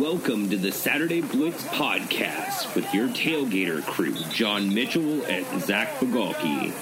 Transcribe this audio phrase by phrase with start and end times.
[0.00, 6.72] Welcome to the Saturday Blitz podcast with your tailgater crew, John Mitchell and Zach Bigalke.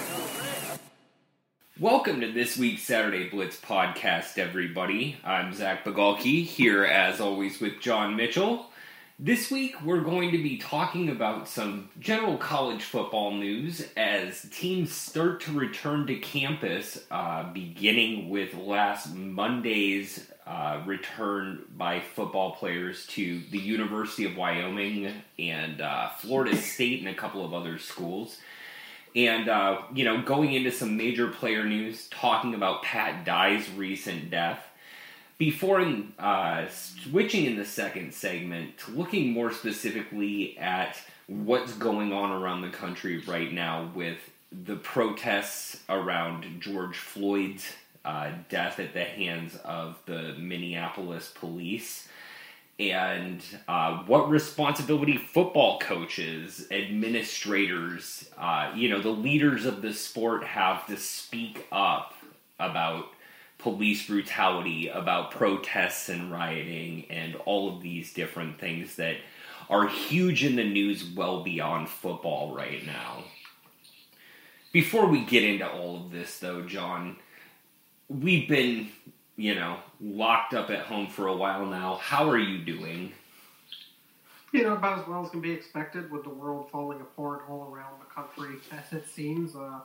[1.81, 5.17] Welcome to this week's Saturday Blitz podcast, everybody.
[5.25, 8.71] I'm Zach Bigalke here, as always, with John Mitchell.
[9.19, 14.93] This week, we're going to be talking about some general college football news as teams
[14.93, 23.07] start to return to campus, uh, beginning with last Monday's uh, return by football players
[23.09, 28.39] to the University of Wyoming and uh, Florida State and a couple of other schools.
[29.15, 34.31] And, uh, you know, going into some major player news, talking about Pat Dye's recent
[34.31, 34.65] death
[35.37, 35.87] before
[36.19, 42.63] uh, switching in the second segment to looking more specifically at what's going on around
[42.63, 44.19] the country right now with
[44.51, 47.71] the protests around George Floyd's
[48.09, 52.09] uh, death at the hands of the Minneapolis police.
[52.81, 60.43] And uh, what responsibility football coaches, administrators, uh, you know, the leaders of the sport
[60.43, 62.15] have to speak up
[62.59, 63.09] about
[63.59, 69.17] police brutality, about protests and rioting, and all of these different things that
[69.69, 73.25] are huge in the news well beyond football right now.
[74.73, 77.17] Before we get into all of this, though, John,
[78.09, 78.89] we've been,
[79.37, 81.97] you know, locked up at home for a while now.
[81.97, 83.13] How are you doing?
[84.53, 87.71] You know, about as well as can be expected with the world falling apart all
[87.71, 89.55] around the country, as it seems.
[89.55, 89.81] Uh,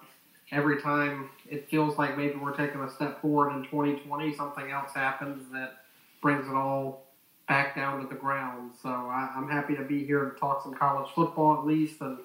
[0.52, 4.94] every time it feels like maybe we're taking a step forward in 2020, something else
[4.94, 5.84] happens that
[6.22, 7.04] brings it all
[7.50, 8.72] back down to the ground.
[8.82, 12.20] So I, am happy to be here to talk some college football at least, and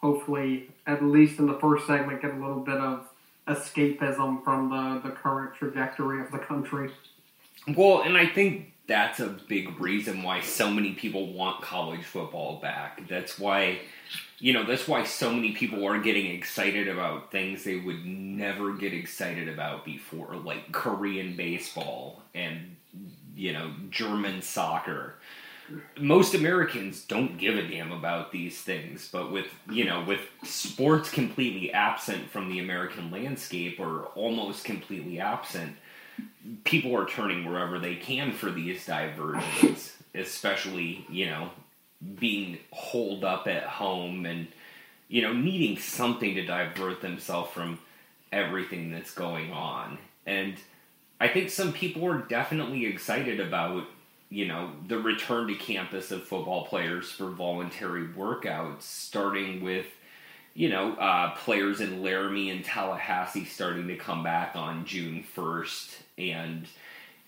[0.00, 3.06] hopefully, at least in the first segment, get a little bit of
[3.48, 6.90] escapism from the, the current trajectory of the country.
[7.76, 12.60] Well, and I think that's a big reason why so many people want college football
[12.60, 13.08] back.
[13.08, 13.80] That's why
[14.42, 18.72] you know that's why so many people are getting excited about things they would never
[18.72, 22.76] get excited about before like korean baseball and
[23.36, 25.14] you know german soccer
[25.98, 31.10] most americans don't give a damn about these things but with you know with sports
[31.10, 35.76] completely absent from the american landscape or almost completely absent
[36.64, 41.50] people are turning wherever they can for these diversions especially you know
[42.18, 44.48] being holed up at home and
[45.08, 47.78] you know needing something to divert themselves from
[48.32, 49.98] everything that's going on.
[50.26, 50.54] And
[51.20, 53.84] i think some people are definitely excited about
[54.32, 59.86] you know the return to campus of football players for voluntary workouts starting with
[60.54, 65.96] you know uh, players in laramie and tallahassee starting to come back on june 1st
[66.16, 66.66] and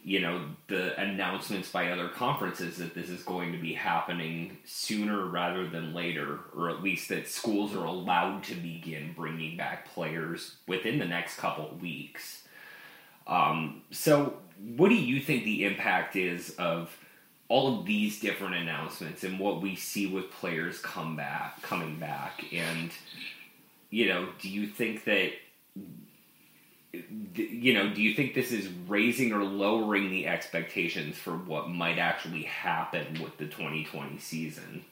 [0.02, 5.26] you know the announcements by other conferences that this is going to be happening sooner
[5.26, 10.56] rather than later or at least that schools are allowed to begin bringing back players
[10.66, 12.42] within the next couple weeks.
[13.26, 14.34] Um, so
[14.76, 16.96] what do you think the impact is of
[17.48, 22.44] all of these different announcements and what we see with players come back coming back
[22.52, 22.90] and
[23.90, 25.32] you know do you think that
[27.34, 31.98] you know, do you think this is raising or lowering the expectations for what might
[31.98, 34.84] actually happen with the 2020 season?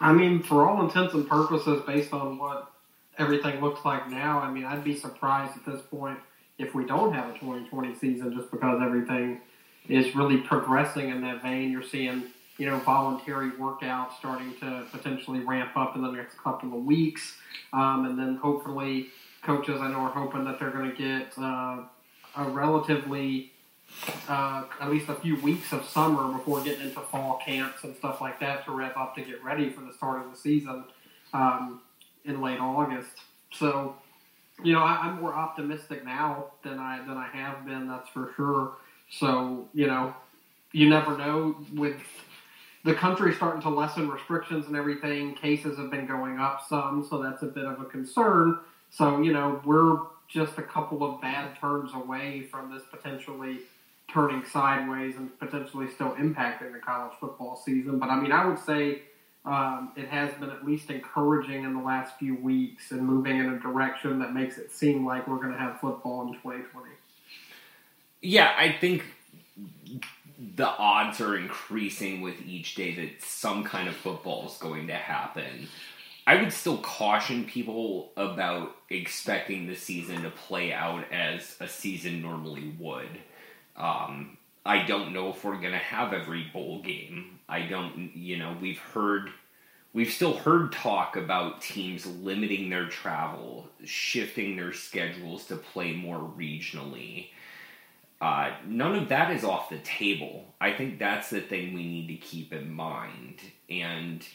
[0.00, 2.70] I mean, for all intents and purposes, based on what
[3.18, 6.18] everything looks like now, I mean, I'd be surprised at this point
[6.58, 9.40] if we don't have a 2020 season just because everything
[9.88, 11.70] is really progressing in that vein.
[11.70, 12.24] You're seeing,
[12.58, 17.36] you know, voluntary workouts starting to potentially ramp up in the next couple of weeks.
[17.72, 19.08] Um, and then hopefully
[19.42, 21.82] coaches I know are hoping that they're going to get uh,
[22.36, 23.52] a relatively
[24.28, 28.20] uh, at least a few weeks of summer before getting into fall camps and stuff
[28.20, 30.84] like that to rev up to get ready for the start of the season
[31.32, 31.80] um,
[32.24, 33.10] in late August.
[33.52, 33.94] So,
[34.64, 37.88] you know, I, am more optimistic now than I than I have been.
[37.88, 38.72] That's for sure.
[39.10, 40.14] So, you know,
[40.72, 42.00] you never know with
[42.84, 45.34] the country starting to lessen restrictions and everything.
[45.34, 48.58] Cases have been going up some, so that's a bit of a concern.
[48.90, 49.98] So, you know, we're
[50.28, 53.60] just a couple of bad turns away from this potentially
[54.12, 57.98] turning sideways and potentially still impacting the college football season.
[57.98, 59.02] But I mean, I would say
[59.46, 63.50] um, it has been at least encouraging in the last few weeks and moving in
[63.50, 66.90] a direction that makes it seem like we're going to have football in 2020.
[68.20, 69.04] Yeah, I think
[70.56, 74.94] the odds are increasing with each day that some kind of football is going to
[74.94, 75.68] happen.
[76.26, 82.20] I would still caution people about expecting the season to play out as a season
[82.20, 83.20] normally would.
[83.76, 87.35] Um, I don't know if we're going to have every bowl game.
[87.48, 89.30] I don't, you know, we've heard,
[89.92, 96.18] we've still heard talk about teams limiting their travel, shifting their schedules to play more
[96.18, 97.28] regionally.
[98.20, 100.46] Uh, none of that is off the table.
[100.60, 103.40] I think that's the thing we need to keep in mind.
[103.68, 104.26] And,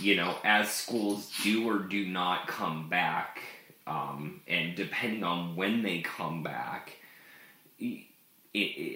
[0.00, 3.40] you know, as schools do or do not come back,
[3.86, 6.92] um, and depending on when they come back,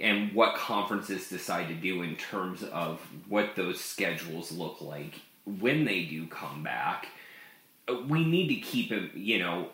[0.03, 5.15] and what conferences decide to do in terms of what those schedules look like
[5.45, 7.09] when they do come back,
[8.09, 9.69] we need to keep it, you know,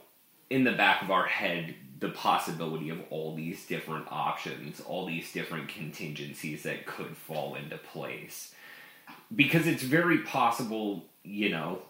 [0.51, 5.33] in the back of our head the possibility of all these different options, all these
[5.33, 8.55] different contingencies that could fall into place.
[9.35, 11.83] Because it's very possible, you know,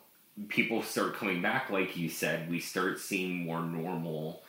[0.49, 4.43] people start coming back, like you said, we start seeing more normal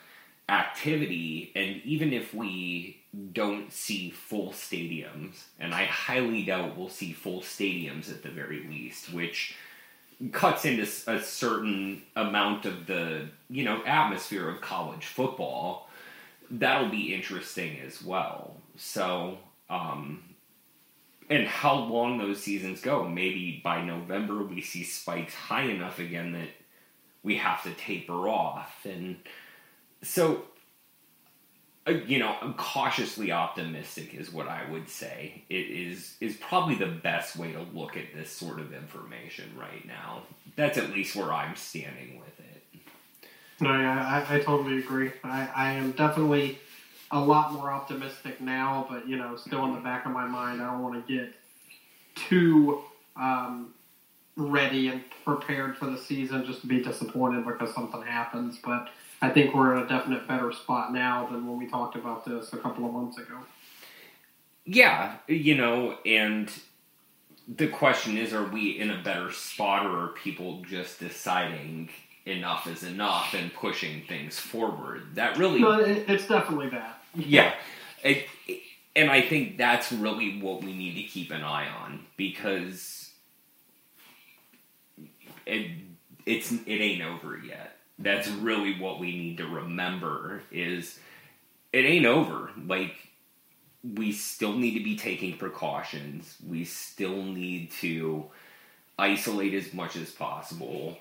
[0.49, 2.97] activity, and even if we
[3.31, 8.67] don't see full stadiums, and I highly doubt we'll see full stadiums at the very
[8.67, 9.55] least, which
[10.31, 15.89] cuts into a certain amount of the you know atmosphere of college football.
[16.49, 18.55] That'll be interesting as well.
[18.77, 19.37] So
[19.69, 20.23] um
[21.29, 26.31] and how long those seasons go maybe by november we see spikes high enough again
[26.31, 26.49] that
[27.23, 29.17] we have to taper off and
[30.01, 30.43] so
[31.91, 35.43] you know, I'm cautiously optimistic is what I would say.
[35.49, 39.85] It is is probably the best way to look at this sort of information right
[39.85, 40.23] now.
[40.55, 42.81] That's at least where I'm standing with it.
[43.59, 45.11] No, yeah, I, I totally agree.
[45.23, 46.59] I, I am definitely
[47.11, 50.61] a lot more optimistic now, but you know, still in the back of my mind,
[50.61, 51.33] I don't want to get
[52.15, 52.81] too
[53.15, 53.73] um,
[54.35, 58.57] ready and prepared for the season just to be disappointed because something happens.
[58.63, 58.89] But
[59.21, 62.53] I think we're in a definite better spot now than when we talked about this
[62.53, 63.37] a couple of months ago.
[64.65, 66.51] Yeah, you know, and
[67.47, 71.89] the question is are we in a better spot or are people just deciding
[72.25, 75.15] enough is enough and pushing things forward?
[75.15, 75.61] That really.
[75.61, 77.01] No, it's definitely that.
[77.15, 77.53] Yeah.
[78.03, 78.27] It,
[78.95, 83.11] and I think that's really what we need to keep an eye on because
[85.45, 85.71] it,
[86.25, 90.99] it's it ain't over yet that's really what we need to remember is
[91.73, 92.95] it ain't over like
[93.83, 98.25] we still need to be taking precautions we still need to
[98.99, 100.97] isolate as much as possible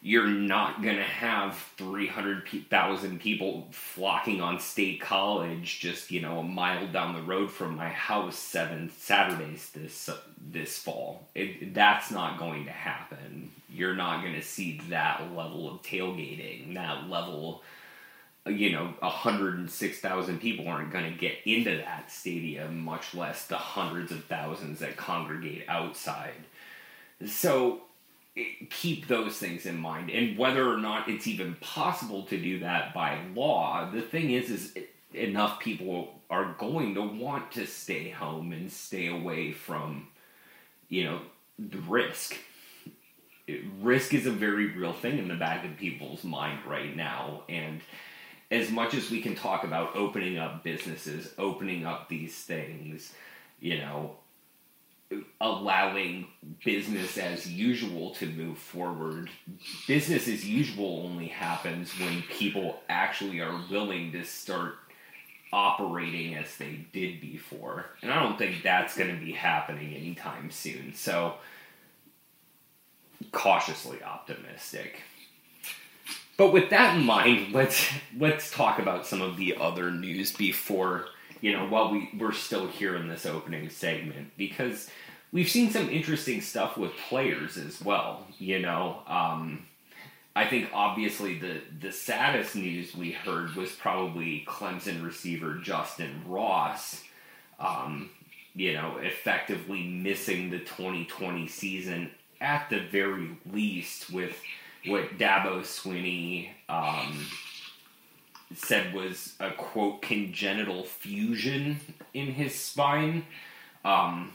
[0.00, 6.42] you're not going to have 300,000 people flocking on state college just, you know, a
[6.42, 10.08] mile down the road from my house seven Saturdays this
[10.40, 11.26] this fall.
[11.34, 13.50] It, that's not going to happen.
[13.78, 17.62] You're not going to see that level of tailgating, that level
[18.46, 24.10] you know, 106,000 people aren't going to get into that stadium, much less the hundreds
[24.10, 26.32] of thousands that congregate outside.
[27.26, 27.82] So,
[28.70, 32.94] keep those things in mind and whether or not it's even possible to do that
[32.94, 34.78] by law the thing is is
[35.12, 40.06] enough people are going to want to stay home and stay away from
[40.88, 41.20] you know
[41.58, 42.36] the risk
[43.80, 47.80] risk is a very real thing in the back of people's mind right now and
[48.50, 53.12] as much as we can talk about opening up businesses opening up these things
[53.60, 54.16] you know
[55.40, 56.26] allowing
[56.64, 59.30] business as usual to move forward.
[59.86, 64.74] Business as usual only happens when people actually are willing to start
[65.52, 67.86] operating as they did before.
[68.02, 70.92] And I don't think that's going to be happening anytime soon.
[70.94, 71.34] So,
[73.32, 75.02] cautiously optimistic.
[76.36, 81.06] But with that in mind, let's let's talk about some of the other news before
[81.40, 84.90] you know, while we, we're still here in this opening segment, because
[85.32, 88.26] we've seen some interesting stuff with players as well.
[88.38, 89.66] You know, um,
[90.34, 97.04] I think obviously the, the saddest news we heard was probably Clemson receiver Justin Ross,
[97.60, 98.10] um,
[98.54, 102.10] you know, effectively missing the 2020 season
[102.40, 104.40] at the very least with
[104.86, 106.50] what Dabo Swinney.
[106.68, 107.26] Um,
[108.54, 111.80] said was a quote congenital fusion
[112.14, 113.24] in his spine.
[113.84, 114.32] Um,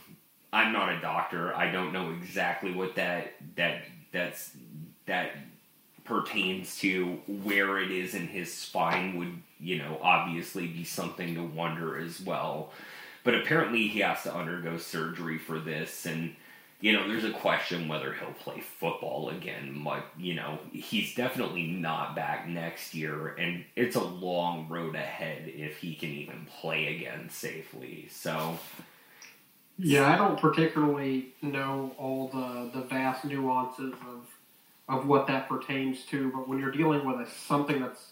[0.52, 1.54] I'm not a doctor.
[1.54, 3.82] I don't know exactly what that that
[4.12, 4.52] that's
[5.06, 5.32] that
[6.04, 11.42] pertains to where it is in his spine would you know obviously be something to
[11.42, 12.72] wonder as well.
[13.24, 16.36] But apparently he has to undergo surgery for this and
[16.84, 19.84] you know, there's a question whether he'll play football again.
[19.84, 25.44] Like, you know, he's definitely not back next year, and it's a long road ahead
[25.46, 28.08] if he can even play again safely.
[28.10, 28.58] So,
[29.78, 34.26] yeah, I don't particularly know all the, the vast nuances of
[34.86, 38.10] of what that pertains to, but when you're dealing with a, something that's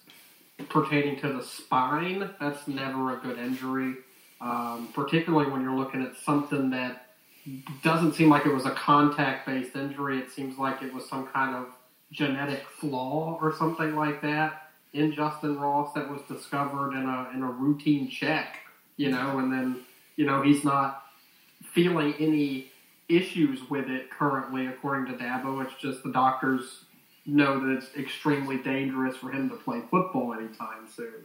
[0.71, 3.97] pertaining to the spine, that's never a good injury.
[4.41, 7.12] Um, particularly when you're looking at something that
[7.83, 10.19] doesn't seem like it was a contact based injury.
[10.19, 11.69] It seems like it was some kind of
[12.13, 17.43] genetic flaw or something like that in Justin Ross that was discovered in a in
[17.43, 18.59] a routine check,
[18.97, 19.81] you know, and then
[20.17, 21.05] you know he's not
[21.73, 22.71] feeling any
[23.09, 25.65] issues with it currently, according to Dabo.
[25.65, 26.85] It's just the doctors
[27.27, 31.25] know that it's extremely dangerous for him to play football anytime soon.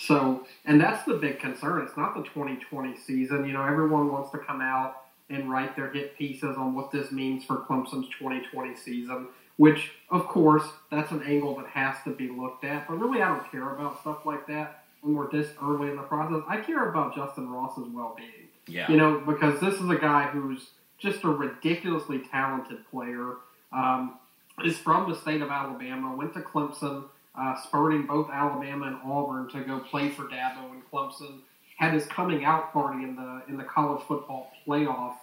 [0.00, 1.82] So, and that's the big concern.
[1.82, 3.44] It's not the 2020 season.
[3.46, 7.10] You know, everyone wants to come out and write their hit pieces on what this
[7.10, 12.28] means for Clemson's 2020 season, which, of course, that's an angle that has to be
[12.28, 12.86] looked at.
[12.86, 16.02] But really, I don't care about stuff like that when we're this early in the
[16.02, 16.42] process.
[16.48, 18.48] I care about Justin Ross's well being.
[18.66, 18.90] yeah.
[18.90, 23.36] You know, because this is a guy who's just a ridiculously talented player.
[23.72, 24.18] Um,
[24.64, 27.04] is from the state of Alabama, went to Clemson,
[27.36, 31.40] uh, spurring both Alabama and Auburn to go play for Dabo and Clemson.
[31.76, 35.16] Had his coming out party in the in the college football playoff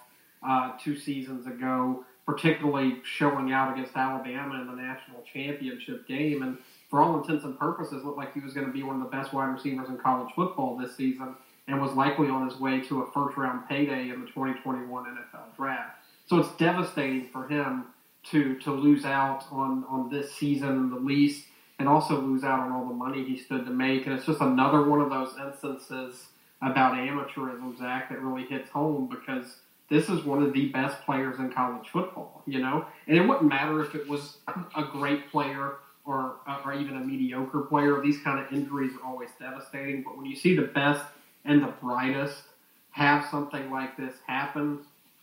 [0.48, 6.58] uh, two seasons ago, particularly showing out against Alabama in the national championship game, and
[6.90, 9.16] for all intents and purposes, looked like he was going to be one of the
[9.16, 11.36] best wide receivers in college football this season,
[11.68, 15.56] and was likely on his way to a first round payday in the 2021 NFL
[15.56, 15.98] draft.
[16.28, 17.86] So it's devastating for him
[18.32, 21.46] to to lose out on on this season in the least,
[21.80, 24.06] and also lose out on all the money he stood to make.
[24.06, 26.28] And it's just another one of those instances
[26.62, 29.58] about amateurism, Zach, that really hits home because
[29.90, 32.86] this is one of the best players in college football, you know.
[33.08, 35.76] And it wouldn't matter if it was a great player
[36.06, 38.02] or uh, or even a mediocre player.
[38.02, 40.04] These kind of injuries are always devastating.
[40.04, 41.04] But when you see the best
[41.46, 42.44] and the brightest
[42.92, 44.80] have something like this happen,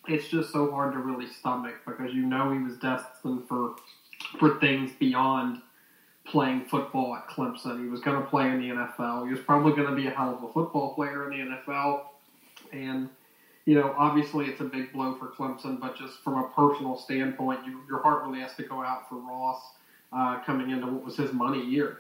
[0.07, 3.77] it's just so hard to really stomach because you know he was destined for
[4.39, 5.61] for things beyond
[6.29, 7.83] playing football at Clemson.
[7.83, 9.27] He was going to play in the NFL.
[9.27, 12.03] He was probably going to be a hell of a football player in the NFL.
[12.73, 13.09] And
[13.69, 17.61] you know, obviously it's a big blow for Clemson, but just from a personal standpoint,
[17.67, 19.61] you, your heart really has to go out for Ross
[20.11, 21.99] uh, coming into what was his money year.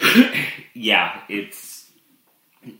[0.74, 1.90] yeah, it's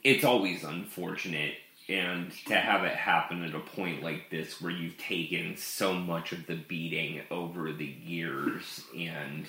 [0.05, 1.55] it's always unfortunate
[1.89, 6.31] and to have it happen at a point like this where you've taken so much
[6.31, 9.47] of the beating over the years and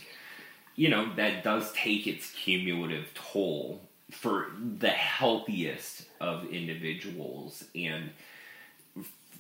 [0.82, 4.48] you know that does take its cumulative toll for
[4.80, 8.10] the healthiest of individuals and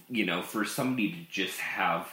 [0.07, 2.07] you know for somebody to just have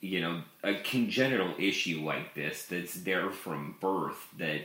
[0.00, 4.62] you know a congenital issue like this that's there from birth that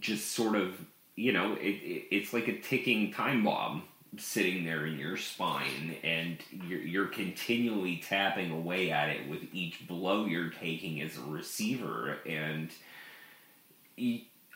[0.00, 0.74] just sort of
[1.14, 3.84] you know it, it, it's like a ticking time bomb
[4.16, 9.86] sitting there in your spine and you're, you're continually tapping away at it with each
[9.86, 12.18] blow you're taking as a receiver.
[12.26, 12.70] And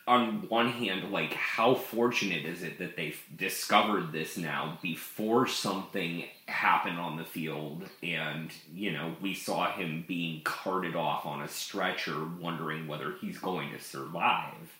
[0.08, 6.24] on one hand like how fortunate is it that they've discovered this now before something
[6.46, 7.84] happened on the field?
[8.02, 13.38] And you know we saw him being carted off on a stretcher wondering whether he's
[13.38, 14.76] going to survive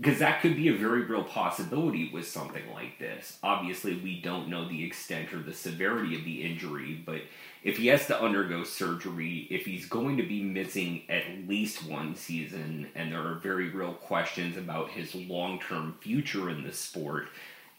[0.00, 3.38] because that could be a very real possibility with something like this.
[3.42, 7.22] Obviously, we don't know the extent or the severity of the injury, but
[7.64, 12.14] if he has to undergo surgery, if he's going to be missing at least one
[12.14, 17.26] season, and there are very real questions about his long term future in the sport,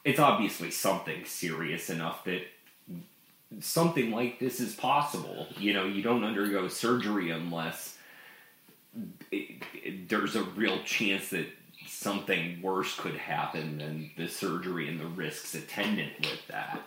[0.03, 2.41] it's obviously something serious enough that
[3.61, 5.47] something like this is possible.
[5.57, 7.97] You know, you don't undergo surgery unless
[9.31, 11.47] it, it, there's a real chance that
[11.99, 16.81] something worse could happen than the surgery and the risks attendant with that.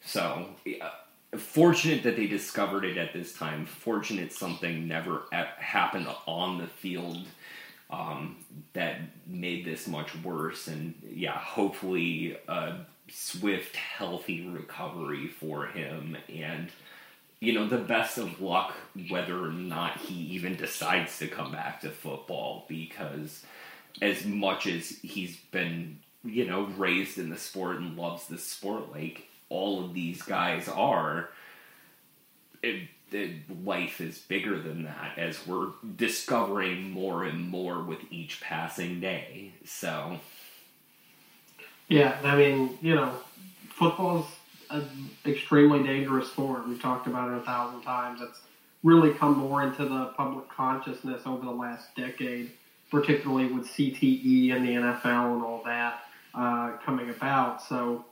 [0.00, 0.46] So,
[0.80, 3.66] uh, fortunate that they discovered it at this time.
[3.66, 5.22] Fortunate something never
[5.58, 7.26] happened on the field
[7.90, 8.36] um,
[8.74, 10.68] that made this much worse.
[10.68, 12.76] And yeah, hopefully a
[13.08, 16.16] swift, healthy recovery for him.
[16.32, 16.70] And
[17.40, 18.72] you know, the best of luck
[19.08, 23.44] whether or not he even decides to come back to football because
[24.00, 28.92] as much as he's been, you know, raised in the sport and loves the sport
[28.92, 31.28] like all of these guys are,
[32.62, 38.40] it, it, life is bigger than that as we're discovering more and more with each
[38.40, 39.52] passing day.
[39.64, 40.18] So.
[41.88, 43.14] Yeah, I mean, you know,
[43.68, 44.26] football's
[44.70, 44.88] an
[45.26, 46.66] extremely dangerous sport.
[46.66, 48.20] We've talked about it a thousand times.
[48.22, 48.40] It's
[48.82, 52.52] really come more into the public consciousness over the last decade,
[52.92, 57.62] particularly with CTE and the NFL and all that uh, coming about.
[57.62, 58.04] So,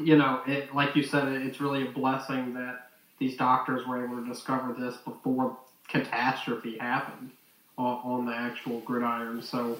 [0.00, 4.22] you know, it, like you said, it's really a blessing that these doctors were able
[4.22, 5.58] to discover this before
[5.88, 7.32] catastrophe happened
[7.76, 9.42] on, on the actual gridiron.
[9.42, 9.76] So,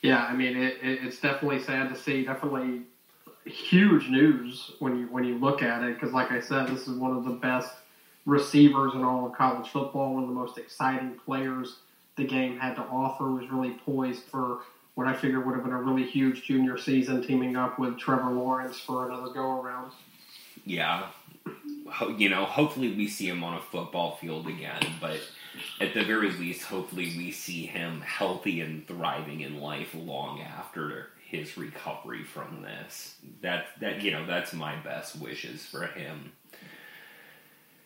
[0.00, 2.24] yeah, I mean, it, it, it's definitely sad to see.
[2.24, 2.82] Definitely
[3.44, 6.96] huge news when you when you look at it because, like I said, this is
[6.96, 7.72] one of the best
[8.24, 10.14] receivers in all of college football.
[10.14, 11.76] One of the most exciting players
[12.16, 13.30] the game had to offer.
[13.30, 14.60] Was really poised for
[14.94, 18.30] what I figured would have been a really huge junior season, teaming up with Trevor
[18.30, 19.92] Lawrence for another go around.
[20.64, 21.06] Yeah,
[22.16, 25.20] you know, hopefully we see him on a football field again, but
[25.80, 31.08] at the very least, hopefully we see him healthy and thriving in life long after
[31.24, 33.16] his recovery from this.
[33.42, 36.32] That that you know, that's my best wishes for him.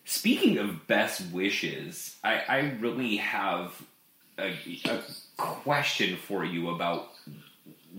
[0.04, 3.80] Speaking of best wishes, I, I really have
[4.40, 5.02] a, a
[5.38, 7.10] question for you about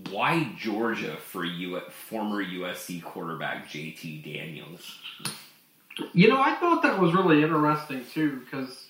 [0.10, 4.98] why Georgia for U, former USC quarterback JT Daniels.
[6.13, 8.86] You know, I thought that was really interesting too because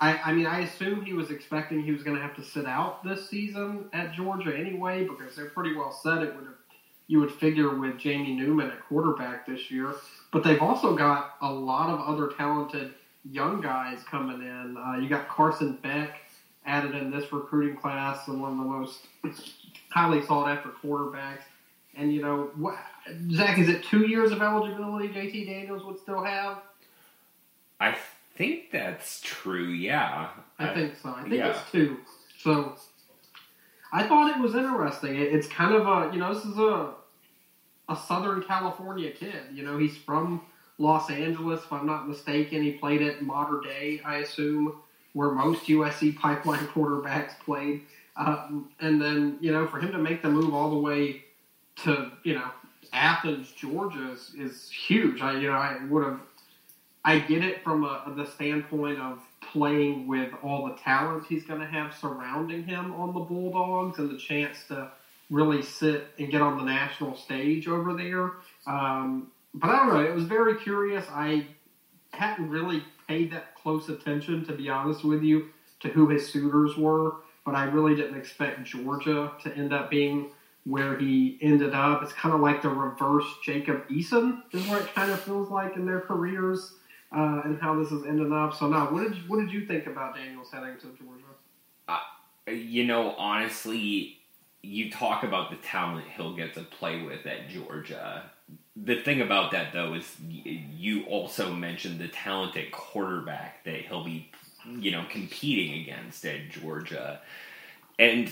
[0.00, 2.66] I, I mean, I assume he was expecting he was going to have to sit
[2.66, 6.22] out this season at Georgia anyway because they're pretty well set.
[6.22, 6.54] It would have
[7.08, 9.94] you would figure with Jamie Newman at quarterback this year,
[10.30, 12.92] but they've also got a lot of other talented
[13.24, 14.76] young guys coming in.
[14.76, 16.20] Uh, you got Carson Beck
[16.68, 19.06] added in this recruiting class, and one of the most
[19.90, 21.42] highly sought after quarterbacks.
[21.96, 22.76] And you know, what,
[23.32, 26.58] Zach, is it two years of eligibility JT Daniels would still have?
[27.80, 27.96] I
[28.36, 29.70] think that's true.
[29.70, 31.10] Yeah, I, I think so.
[31.10, 31.48] I think yeah.
[31.48, 31.98] it's two.
[32.38, 32.76] So
[33.92, 35.16] I thought it was interesting.
[35.16, 36.92] It's kind of a you know this is a
[37.88, 39.42] a Southern California kid.
[39.52, 40.42] You know he's from
[40.78, 42.62] Los Angeles, if I'm not mistaken.
[42.62, 44.74] He played at Mater Dei, I assume,
[45.12, 47.82] where most USC pipeline quarterbacks played.
[48.16, 51.22] Um, and then you know for him to make the move all the way
[51.84, 52.50] to you know
[52.92, 55.20] Athens, Georgia is, is huge.
[55.20, 56.20] I you know I would have
[57.04, 61.60] I get it from a, the standpoint of playing with all the talent he's going
[61.60, 64.90] to have surrounding him on the Bulldogs and the chance to
[65.30, 68.32] really sit and get on the national stage over there.
[68.66, 70.00] Um, but I don't know.
[70.00, 71.04] It was very curious.
[71.10, 71.46] I
[72.12, 75.50] hadn't really paid that close attention, to be honest with you,
[75.80, 77.16] to who his suitors were.
[77.44, 80.30] But I really didn't expect Georgia to end up being
[80.64, 82.02] where he ended up.
[82.02, 85.76] It's kind of like the reverse Jacob Eason, is what it kind of feels like
[85.76, 86.76] in their careers
[87.14, 88.54] uh, and how this has ended up.
[88.54, 91.24] So now, what did you, what did you think about Daniels heading to Georgia?
[91.88, 92.00] Uh,
[92.50, 94.18] you know, honestly,
[94.62, 98.30] you talk about the talent he'll get to play with at Georgia.
[98.84, 104.30] The thing about that, though, is you also mentioned the talented quarterback that he'll be,
[104.68, 107.20] you know, competing against at Georgia,
[107.98, 108.30] and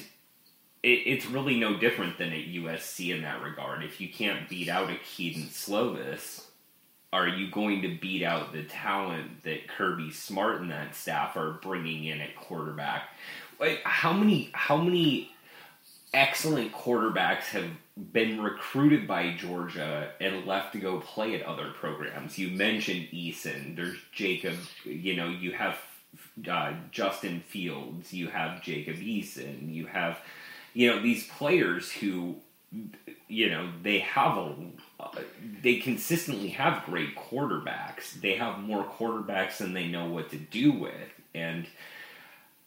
[0.82, 3.82] it's really no different than at USC in that regard.
[3.82, 6.44] If you can't beat out a Kedon Slovis,
[7.12, 11.58] are you going to beat out the talent that Kirby Smart and that staff are
[11.62, 13.04] bringing in at quarterback?
[13.58, 15.32] Like how many how many
[16.12, 22.38] excellent quarterbacks have been recruited by Georgia and left to go play at other programs?
[22.38, 23.76] You mentioned Eason.
[23.76, 24.56] There's Jacob.
[24.84, 25.78] You know you have
[26.50, 28.12] uh, Justin Fields.
[28.12, 29.72] You have Jacob Eason.
[29.72, 30.18] You have
[30.74, 32.36] you know these players who
[33.28, 34.54] you know they have a
[35.62, 38.20] they consistently have great quarterbacks.
[38.20, 41.66] They have more quarterbacks than they know what to do with, and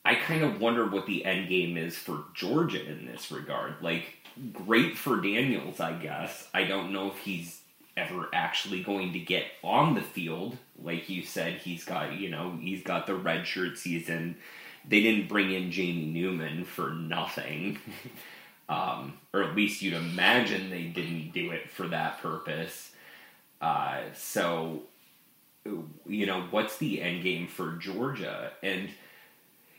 [0.05, 3.75] I kind of wonder what the end game is for Georgia in this regard.
[3.81, 4.15] Like,
[4.53, 6.47] great for Daniels, I guess.
[6.53, 7.61] I don't know if he's
[7.97, 10.57] ever actually going to get on the field.
[10.81, 14.37] Like you said, he's got you know he's got the redshirt season.
[14.87, 17.79] They didn't bring in Jamie Newman for nothing.
[18.69, 22.91] um, or at least you'd imagine they didn't do it for that purpose.
[23.61, 24.83] Uh, so,
[26.07, 28.51] you know, what's the end game for Georgia?
[28.63, 28.89] And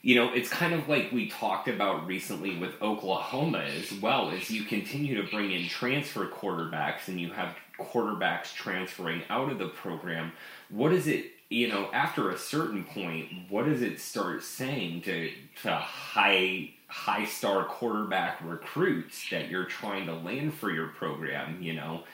[0.02, 4.50] you know, it's kind of like we talked about recently with Oklahoma as well, as
[4.50, 9.68] you continue to bring in transfer quarterbacks and you have quarterbacks transferring out of the
[9.68, 10.32] program.
[10.70, 15.30] What is it, you know, after a certain point, what does it start saying to,
[15.62, 21.62] to high high star quarterback recruits that you're trying to land for your program?
[21.62, 22.04] You know,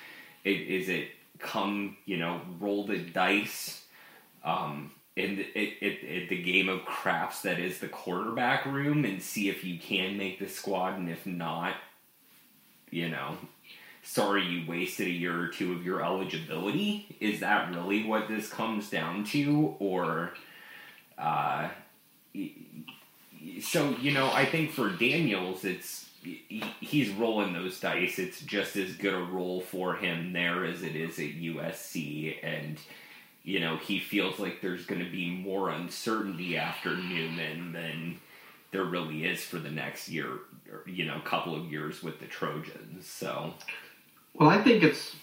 [0.44, 3.84] it, is it come, you know, roll the dice
[4.44, 9.22] um, in, the, it, it, the game of craps that is the quarterback room and
[9.22, 11.74] see if you can make the squad, and if not,
[12.90, 13.38] you know,
[14.02, 17.16] sorry you wasted a year or two of your eligibility.
[17.18, 20.32] Is that really what this comes down to, or?
[21.18, 21.70] Uh,
[23.62, 26.10] so you know, I think for Daniels, it's
[26.80, 28.18] he's rolling those dice.
[28.18, 32.78] It's just as good a role for him there as it is at USC, and
[33.46, 38.18] you know he feels like there's going to be more uncertainty after Newman than
[38.72, 40.26] there really is for the next year,
[40.70, 43.06] or, you know, couple of years with the Trojans.
[43.06, 43.54] So,
[44.34, 45.14] well, I think it's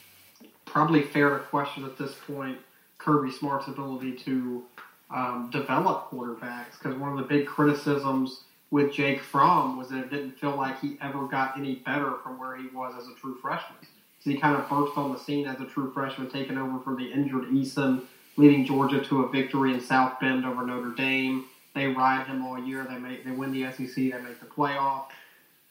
[0.65, 2.57] probably fair to question at this point
[2.97, 4.63] Kirby Smart's ability to
[5.11, 10.09] um, develop quarterbacks because one of the big criticisms with Jake Fromm was that it
[10.09, 13.35] didn't feel like he ever got any better from where he was as a true
[13.41, 13.77] freshman.
[14.23, 16.95] So he kind of burst on the scene as a true freshman, taking over from
[16.95, 18.03] the injured Eason,
[18.35, 21.45] leading Georgia to a victory in South Bend over Notre Dame.
[21.75, 22.85] They ride him all year.
[22.89, 23.95] They make they win the SEC.
[23.95, 25.05] They make the playoff.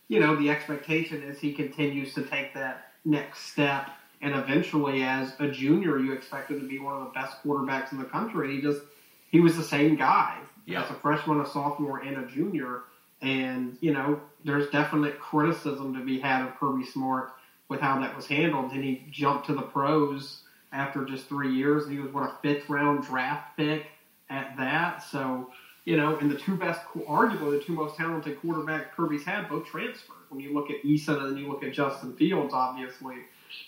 [0.09, 5.35] You know the expectation is he continues to take that next step, and eventually, as
[5.39, 8.57] a junior, you expect him to be one of the best quarterbacks in the country.
[8.57, 8.83] He just
[9.31, 12.83] he was the same guy as a freshman, a sophomore, and a junior.
[13.21, 17.31] And you know, there's definite criticism to be had of Kirby Smart
[17.69, 18.73] with how that was handled.
[18.73, 21.89] And he jumped to the pros after just three years.
[21.89, 23.87] He was what a fifth round draft pick
[24.31, 25.03] at that.
[25.03, 25.51] So
[25.85, 29.67] you know, and the two best, arguably the two most talented quarterbacks Kirby's had, both
[29.67, 30.15] transferred.
[30.29, 33.17] When you look at Eason and then you look at Justin Fields, obviously.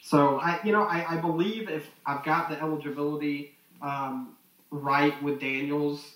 [0.00, 4.36] So I, you know, I, I believe if I've got the eligibility um,
[4.70, 6.14] right with Daniels.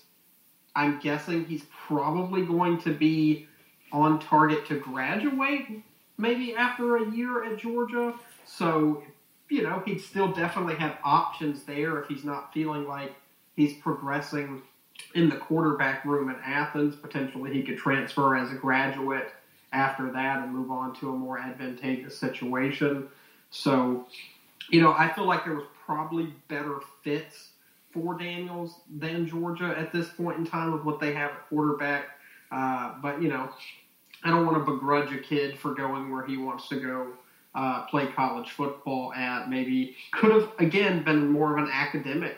[0.75, 3.47] I'm guessing he's probably going to be
[3.91, 5.83] on target to graduate
[6.17, 8.13] maybe after a year at Georgia.
[8.45, 9.03] So,
[9.49, 13.13] you know, he'd still definitely have options there if he's not feeling like
[13.55, 14.61] he's progressing
[15.15, 16.95] in the quarterback room in Athens.
[16.95, 19.31] Potentially he could transfer as a graduate
[19.73, 23.07] after that and move on to a more advantageous situation.
[23.51, 24.07] So,
[24.69, 27.49] you know, I feel like there was probably better fits
[27.91, 32.05] for Daniels than Georgia at this point in time with what they have at quarterback.
[32.51, 33.49] Uh, but you know,
[34.23, 37.13] I don't want to begrudge a kid for going where he wants to go
[37.55, 39.49] uh, play college football at.
[39.49, 42.37] Maybe could have again been more of an academic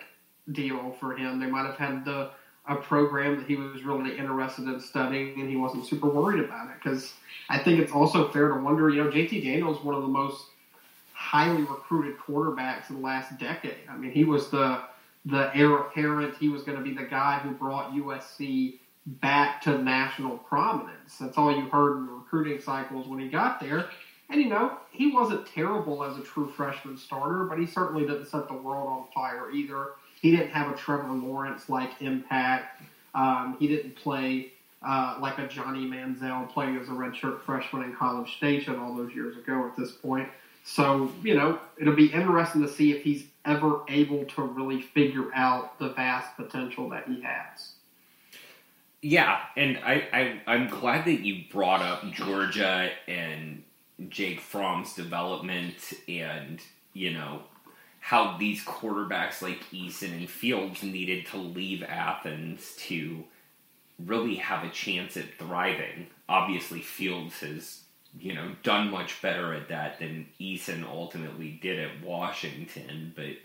[0.51, 1.39] deal for him.
[1.39, 2.31] They might have had the
[2.67, 6.69] a program that he was really interested in studying, and he wasn't super worried about
[6.69, 6.75] it.
[6.81, 7.13] Because
[7.49, 8.89] I think it's also fair to wonder.
[8.89, 10.45] You know, JT Daniels one of the most
[11.13, 13.87] highly recruited quarterbacks in the last decade.
[13.89, 14.81] I mean, he was the
[15.25, 16.35] the heir apparent.
[16.37, 21.17] He was going to be the guy who brought USC back to national prominence.
[21.19, 23.89] That's all you heard in the recruiting cycles when he got there.
[24.31, 28.27] And you know, he wasn't terrible as a true freshman starter, but he certainly didn't
[28.27, 29.89] set the world on fire either.
[30.21, 32.81] He didn't have a Trevor Lawrence like impact.
[33.13, 37.93] Um, he didn't play uh, like a Johnny Manziel playing as a redshirt freshman in
[37.93, 39.67] College Station all those years ago.
[39.67, 40.29] At this point,
[40.63, 45.33] so you know, it'll be interesting to see if he's ever able to really figure
[45.33, 47.73] out the vast potential that he has.
[49.01, 53.63] Yeah, and I, I I'm glad that you brought up Georgia and
[54.09, 56.59] Jake Fromm's development and
[56.93, 57.43] you know
[57.99, 63.23] how these quarterbacks like Eason and Fields needed to leave Athens to
[64.03, 66.07] really have a chance at thriving.
[66.27, 67.81] Obviously, Fields has
[68.19, 73.37] you know, done much better at that than Eason ultimately did at Washington, but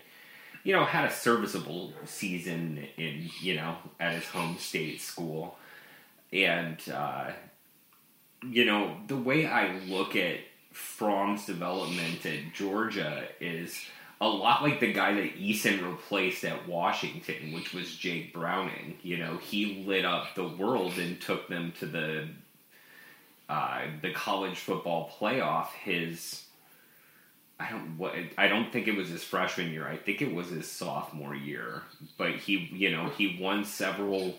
[0.63, 5.57] you know, had a serviceable season in, you know, at his home state school.
[6.33, 7.31] And uh,
[8.43, 10.37] you know, the way I look at
[10.71, 13.79] Fromm's development at Georgia is
[14.19, 18.97] a lot like the guy that Eason replaced at Washington, which was Jake Browning.
[19.01, 22.27] You know, he lit up the world and took them to the
[23.49, 26.43] uh, the college football playoff his
[27.59, 29.87] I don't what I don't think it was his freshman year.
[29.87, 31.83] I think it was his sophomore year.
[32.17, 34.35] But he, you know, he won several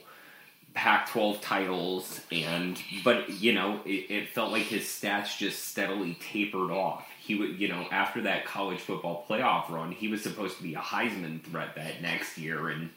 [0.79, 6.71] Pac-12 titles, and but you know, it, it, felt like his stats just steadily tapered
[6.71, 7.05] off.
[7.21, 10.75] He would, you know, after that college football playoff run, he was supposed to be
[10.75, 12.91] a Heisman threat that next year, and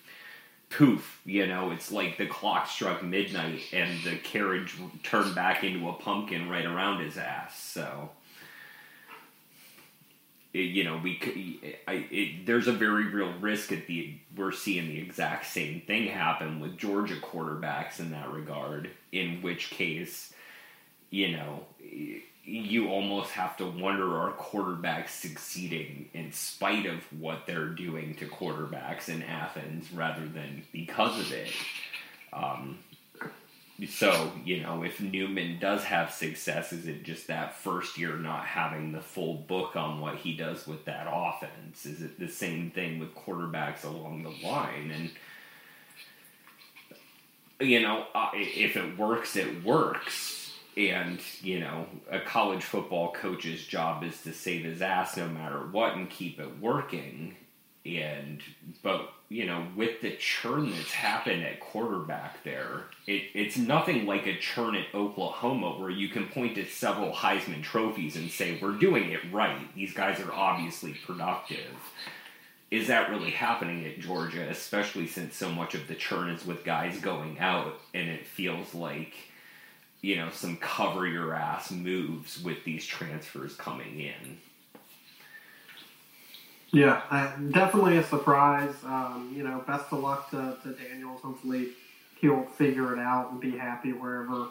[0.69, 5.89] poof, you know, it's like the clock struck midnight and the carriage turned back into
[5.89, 7.59] a pumpkin right around his ass.
[7.59, 8.11] So,
[10.53, 11.33] you know, we could,
[11.87, 16.07] I, it, there's a very real risk at the we're seeing the exact same thing
[16.07, 18.89] happen with Georgia quarterbacks in that regard.
[19.11, 20.33] In which case,
[21.09, 21.65] you know
[22.43, 28.25] you almost have to wonder are quarterbacks succeeding in spite of what they're doing to
[28.25, 31.51] quarterbacks in Athens rather than because of it.
[32.33, 32.79] Um,
[33.87, 38.45] so, you know, if Newman does have success, is it just that first year not
[38.45, 41.85] having the full book on what he does with that offense?
[41.85, 45.11] Is it the same thing with quarterbacks along the line?
[47.59, 50.53] And, you know, if it works, it works.
[50.77, 55.59] And, you know, a college football coach's job is to save his ass no matter
[55.71, 57.35] what and keep it working.
[57.85, 58.41] And,
[58.83, 64.27] but you know, with the churn that's happened at quarterback there, it, it's nothing like
[64.27, 68.73] a churn at Oklahoma where you can point to several Heisman trophies and say, we're
[68.73, 69.73] doing it right.
[69.73, 71.77] These guys are obviously productive.
[72.71, 76.65] Is that really happening at Georgia, especially since so much of the churn is with
[76.65, 79.13] guys going out and it feels like,
[80.01, 84.39] you know, some cover your ass moves with these transfers coming in?
[86.71, 88.73] Yeah, uh, definitely a surprise.
[88.85, 91.21] Um, you know, best of luck to, to Daniels.
[91.21, 91.69] Hopefully,
[92.19, 94.47] he'll figure it out and be happy wherever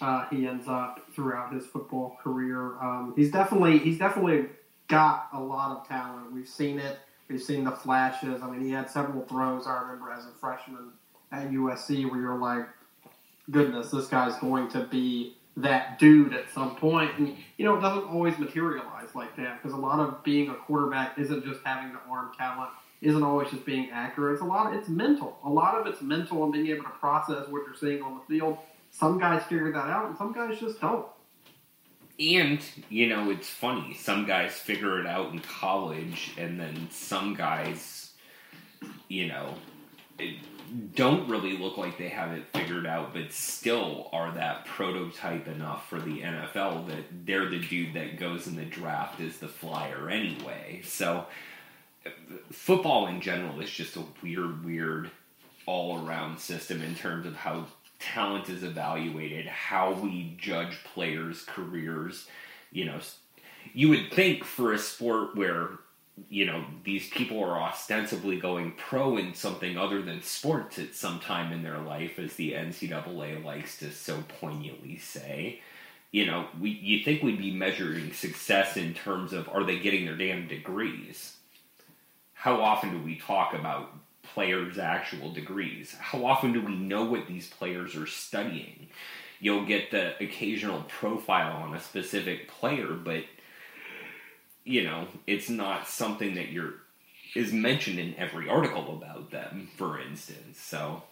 [0.00, 2.78] uh, he ends up throughout his football career.
[2.82, 4.46] Um, he's definitely he's definitely
[4.88, 6.32] got a lot of talent.
[6.32, 6.98] We've seen it.
[7.28, 8.42] We've seen the flashes.
[8.42, 9.66] I mean, he had several throws.
[9.66, 10.92] I remember as a freshman
[11.32, 12.66] at USC where you're like,
[13.50, 17.16] goodness, this guy's going to be that dude at some point.
[17.18, 20.54] And, you know, it doesn't always materialize like that because a lot of being a
[20.54, 24.34] quarterback isn't just having the arm talent, isn't always just being accurate.
[24.34, 25.38] It's a lot, of, it's mental.
[25.44, 28.34] A lot of it's mental and being able to process what you're seeing on the
[28.34, 28.58] field.
[28.90, 31.06] Some guys figure that out and some guys just don't.
[32.18, 33.94] And, you know, it's funny.
[33.94, 38.12] Some guys figure it out in college, and then some guys,
[39.08, 39.54] you know,
[40.20, 40.36] it,
[40.94, 45.88] don't really look like they have it figured out, but still are that prototype enough
[45.88, 50.10] for the NFL that they're the dude that goes in the draft as the flyer
[50.10, 50.82] anyway.
[50.84, 51.26] So,
[52.52, 55.10] football in general is just a weird, weird
[55.66, 57.66] all around system in terms of how
[57.98, 62.26] talent is evaluated, how we judge players' careers.
[62.72, 62.98] You know,
[63.72, 65.70] you would think for a sport where
[66.28, 71.20] you know these people are ostensibly going pro in something other than sports at some
[71.20, 75.60] time in their life, as the NCAA likes to so poignantly say.
[76.12, 80.04] You know, we you think we'd be measuring success in terms of are they getting
[80.04, 81.36] their damn degrees?
[82.34, 83.90] How often do we talk about
[84.22, 85.94] players' actual degrees?
[85.98, 88.88] How often do we know what these players are studying?
[89.40, 93.24] You'll get the occasional profile on a specific player, but
[94.64, 96.74] you know, it's not something that you're
[97.34, 100.60] is mentioned in every article about them, for instance.
[100.60, 101.02] So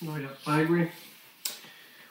[0.00, 0.90] yeah, I agree.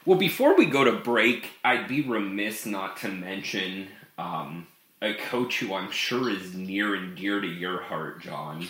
[0.05, 4.65] Well, before we go to break, I'd be remiss not to mention um,
[5.01, 8.67] a coach who I'm sure is near and dear to your heart, John.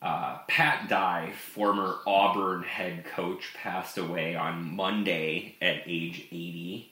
[0.00, 6.90] Uh, Pat Dye, former Auburn head coach, passed away on Monday at age 80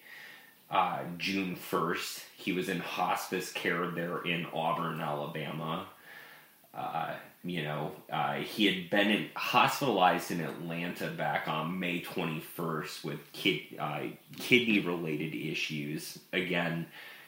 [0.74, 2.24] uh, June 1st.
[2.36, 5.86] He was in hospice care there in Auburn, Alabama.
[6.74, 13.04] Uh, you know, uh, he had been in, hospitalized in Atlanta back on May 21st
[13.04, 14.00] with kid, uh,
[14.36, 16.18] kidney related issues.
[16.32, 16.86] Again,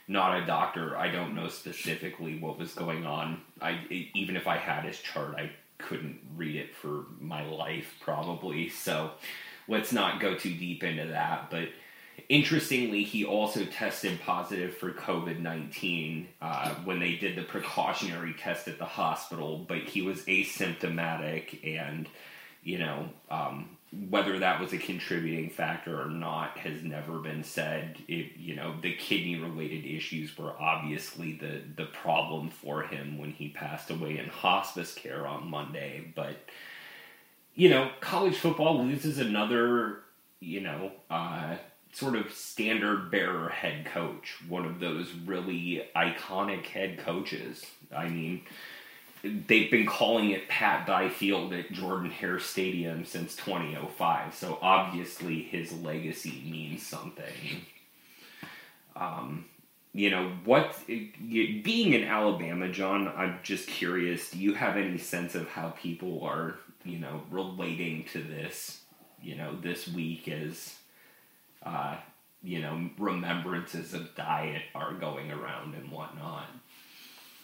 [0.08, 0.96] not a doctor.
[0.96, 3.40] I don't know specifically what was going on.
[3.60, 8.68] I even if I had his chart, I couldn't read it for my life probably.
[8.68, 9.12] So
[9.68, 11.50] let's not go too deep into that.
[11.50, 11.68] But
[12.28, 18.68] Interestingly, he also tested positive for COVID 19 uh, when they did the precautionary test
[18.68, 22.08] at the hospital, but he was asymptomatic, and,
[22.64, 23.76] you know, um,
[24.08, 27.98] whether that was a contributing factor or not has never been said.
[28.08, 33.30] It, you know, the kidney related issues were obviously the, the problem for him when
[33.30, 36.36] he passed away in hospice care on Monday, but,
[37.54, 40.00] you know, college football loses another,
[40.40, 41.56] you know, uh,
[41.96, 47.64] sort of standard bearer head coach, one of those really iconic head coaches.
[47.90, 48.42] I mean,
[49.22, 55.40] they've been calling it Pat Dye Field at Jordan Hare Stadium since 2005, so obviously
[55.40, 57.64] his legacy means something.
[58.94, 59.46] Um,
[59.94, 65.34] you know, what, being in Alabama, John, I'm just curious, do you have any sense
[65.34, 68.82] of how people are, you know, relating to this,
[69.22, 70.74] you know, this week as
[71.66, 71.96] uh,
[72.42, 76.46] you know, remembrances of diet are going around and whatnot.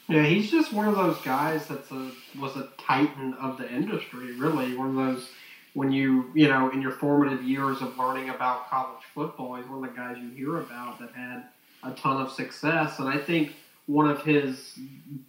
[0.09, 4.33] Yeah, he's just one of those guys that's a was a titan of the industry.
[4.33, 5.29] Really, one of those
[5.75, 9.85] when you you know in your formative years of learning about college football, he's one
[9.85, 11.45] of the guys you hear about that had
[11.83, 12.99] a ton of success.
[12.99, 13.55] And I think
[13.87, 14.79] one of his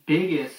[0.06, 0.56] biggest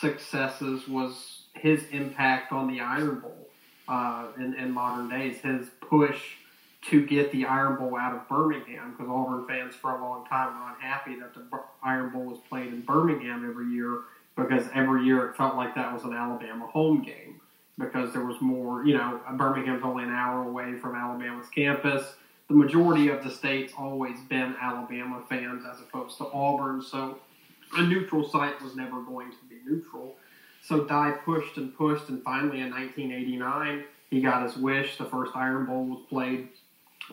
[0.00, 3.48] successes was his impact on the Iron Bowl
[3.88, 5.38] uh, in, in modern days.
[5.38, 6.20] His push
[6.90, 10.58] to get the Iron Bowl out of Birmingham because Auburn fans for a long time
[10.58, 11.44] were unhappy that the
[11.82, 14.02] Iron Bowl was played in Birmingham every year
[14.36, 17.40] because every year it felt like that was an Alabama home game
[17.78, 22.14] because there was more, you know, Birmingham's only an hour away from Alabama's campus.
[22.48, 27.18] The majority of the state's always been Alabama fans as opposed to Auburn, so
[27.76, 30.14] a neutral site was never going to be neutral.
[30.62, 34.96] So Dye pushed and pushed, and finally in 1989, he got his wish.
[34.96, 36.48] The first Iron Bowl was played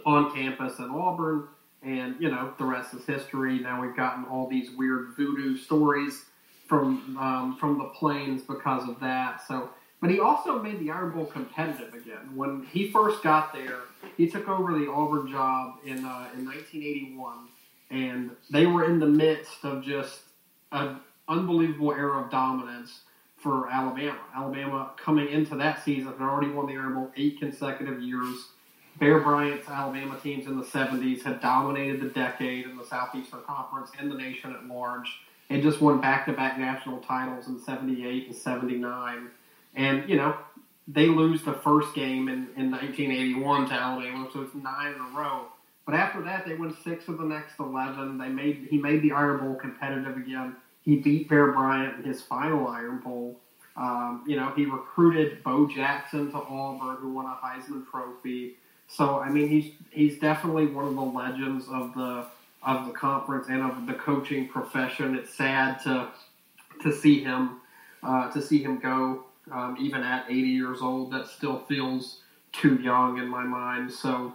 [0.05, 1.47] on campus at Auburn,
[1.83, 3.59] and you know the rest is history.
[3.59, 6.25] Now we've gotten all these weird voodoo stories
[6.67, 9.45] from um, from the plains because of that.
[9.47, 9.69] So,
[10.01, 12.35] but he also made the Iron Bowl competitive again.
[12.35, 13.81] When he first got there,
[14.17, 17.47] he took over the Auburn job in uh, in 1981,
[17.91, 20.21] and they were in the midst of just
[20.71, 23.01] an unbelievable era of dominance
[23.37, 24.19] for Alabama.
[24.35, 28.47] Alabama coming into that season had already won the Iron Bowl eight consecutive years.
[28.99, 33.89] Bear Bryant's Alabama teams in the 70s had dominated the decade in the Southeastern Conference
[33.99, 35.11] and the nation at large.
[35.49, 39.29] They just won back to back national titles in 78 and 79.
[39.75, 40.35] And, you know,
[40.87, 45.17] they lose the first game in, in 1981 to Alabama, so it's nine in a
[45.17, 45.47] row.
[45.85, 48.17] But after that, they won six of the next 11.
[48.17, 50.55] They made He made the Iron Bowl competitive again.
[50.81, 53.39] He beat Bear Bryant in his final Iron Bowl.
[53.75, 58.57] Um, you know, he recruited Bo Jackson to Auburn, who won a Heisman Trophy.
[58.93, 62.27] So, I mean, he's he's definitely one of the legends of the
[62.61, 65.15] of the conference and of the coaching profession.
[65.15, 66.09] It's sad to
[66.83, 67.61] to see him
[68.03, 71.11] uh, to see him go, um, even at 80 years old.
[71.11, 72.19] That still feels
[72.51, 73.91] too young in my mind.
[73.91, 74.33] So,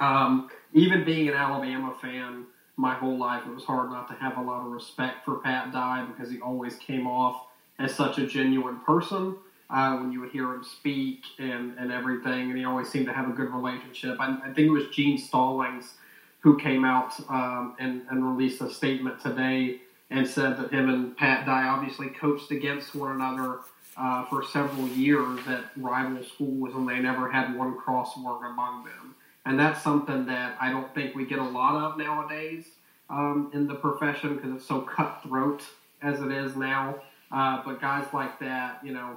[0.00, 2.46] um, even being an Alabama fan
[2.76, 5.72] my whole life, it was hard not to have a lot of respect for Pat
[5.72, 7.46] Dye because he always came off
[7.78, 9.36] as such a genuine person.
[9.68, 13.12] Uh, when you would hear him speak and, and everything, and he always seemed to
[13.12, 14.16] have a good relationship.
[14.20, 15.94] I, I think it was Gene Stallings
[16.38, 21.16] who came out um, and, and released a statement today and said that him and
[21.16, 23.58] Pat Dye obviously coached against one another
[23.96, 29.14] uh, for several years at rival schools, and they never had one crossword among them.
[29.44, 32.66] And that's something that I don't think we get a lot of nowadays
[33.10, 35.62] um, in the profession because it's so cutthroat
[36.02, 36.96] as it is now.
[37.32, 39.16] Uh, but guys like that, you know,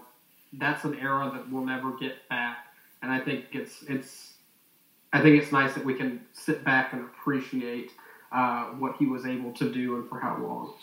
[0.53, 2.67] that's an era that we'll never get back.
[3.01, 4.33] And I think it's it's
[5.13, 7.91] I think it's nice that we can sit back and appreciate
[8.31, 10.73] uh, what he was able to do and for how long.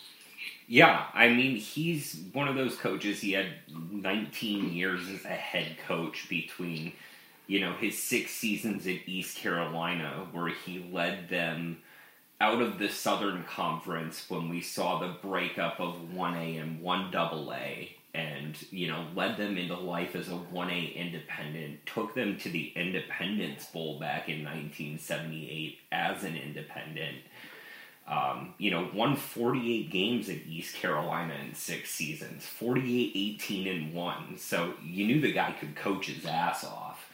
[0.67, 3.21] Yeah, I mean, he's one of those coaches.
[3.21, 3.47] He had
[3.91, 6.91] 19 years as a head coach between,
[7.47, 11.77] you know, his six seasons at East Carolina, where he led them
[12.41, 18.57] out of the Southern Conference when we saw the breakup of 1A and 1AA and
[18.71, 23.65] you know led them into life as a 1A independent took them to the Independence
[23.67, 27.17] Bowl back in 1978 as an independent.
[28.07, 33.93] Um, you know won 48 games at East Carolina in six seasons 48 18 and
[33.93, 37.11] 1 so you knew the guy could coach his ass off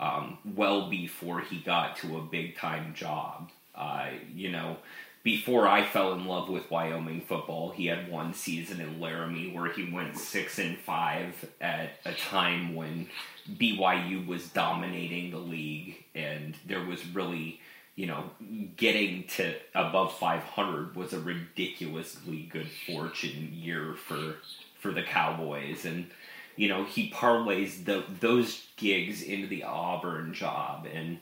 [0.00, 3.50] um, well before he got to a big time job.
[3.76, 4.76] Uh, you know
[5.24, 9.72] before I fell in love with Wyoming football, he had one season in Laramie where
[9.72, 13.08] he went six and five at a time when
[13.50, 17.58] BYU was dominating the league, and there was really,
[17.96, 18.30] you know,
[18.76, 24.36] getting to above 500 was a ridiculously good fortune year for
[24.78, 26.10] for the Cowboys, and
[26.56, 31.18] you know he parlays the, those gigs into the Auburn job and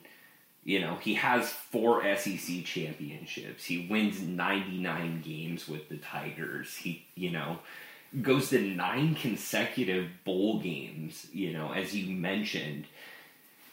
[0.65, 3.65] you know, he has four SEC championships.
[3.65, 6.75] He wins 99 games with the Tigers.
[6.75, 7.59] He, you know,
[8.21, 12.85] goes to nine consecutive bowl games, you know, as you mentioned,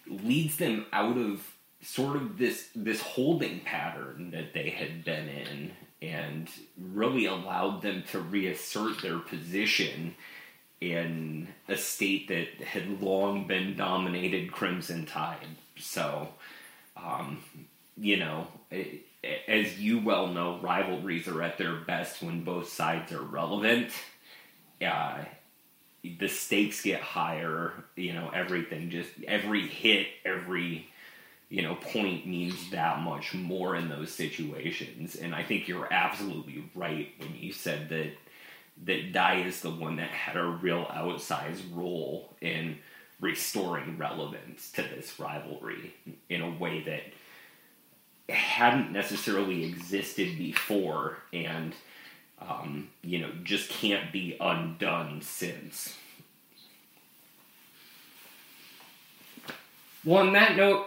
[0.06, 1.46] leads them out of
[1.82, 5.70] sort of this this holding pattern that they had been in
[6.02, 10.14] and really allowed them to reassert their position
[10.80, 15.56] in a state that had long been dominated crimson tide.
[15.76, 16.28] So,
[17.04, 17.38] um,
[17.96, 19.02] you know, it,
[19.46, 23.90] as you well know, rivalries are at their best when both sides are relevant.
[24.84, 25.18] Uh,
[26.18, 27.72] the stakes get higher.
[27.96, 30.88] You know, everything just every hit, every
[31.50, 35.16] you know point means that much more in those situations.
[35.16, 38.12] And I think you're absolutely right when you said that
[38.86, 42.78] that Dye is the one that had a real outsized role in
[43.20, 45.94] restoring relevance to this rivalry
[46.28, 51.74] in a way that hadn't necessarily existed before and
[52.40, 55.96] um, you know just can't be undone since
[60.02, 60.86] Well, on that note,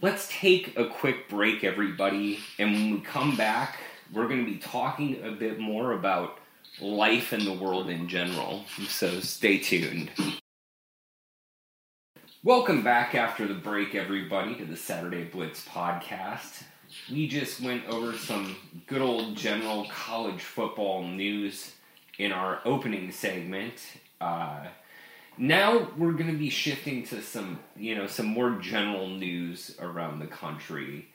[0.00, 2.38] let's take a quick break, everybody.
[2.58, 3.78] And when we come back,
[4.12, 6.38] we're going to be talking a bit more about
[6.80, 8.64] life and the world in general.
[8.88, 10.10] So stay tuned.
[12.44, 16.62] Welcome back after the break, everybody, to the Saturday Blitz podcast.
[17.10, 18.54] We just went over some
[18.86, 21.72] good old general college football news
[22.16, 23.82] in our opening segment.
[24.20, 24.68] Uh,
[25.36, 30.20] now we're going to be shifting to some, you know, some more general news around
[30.20, 31.08] the country.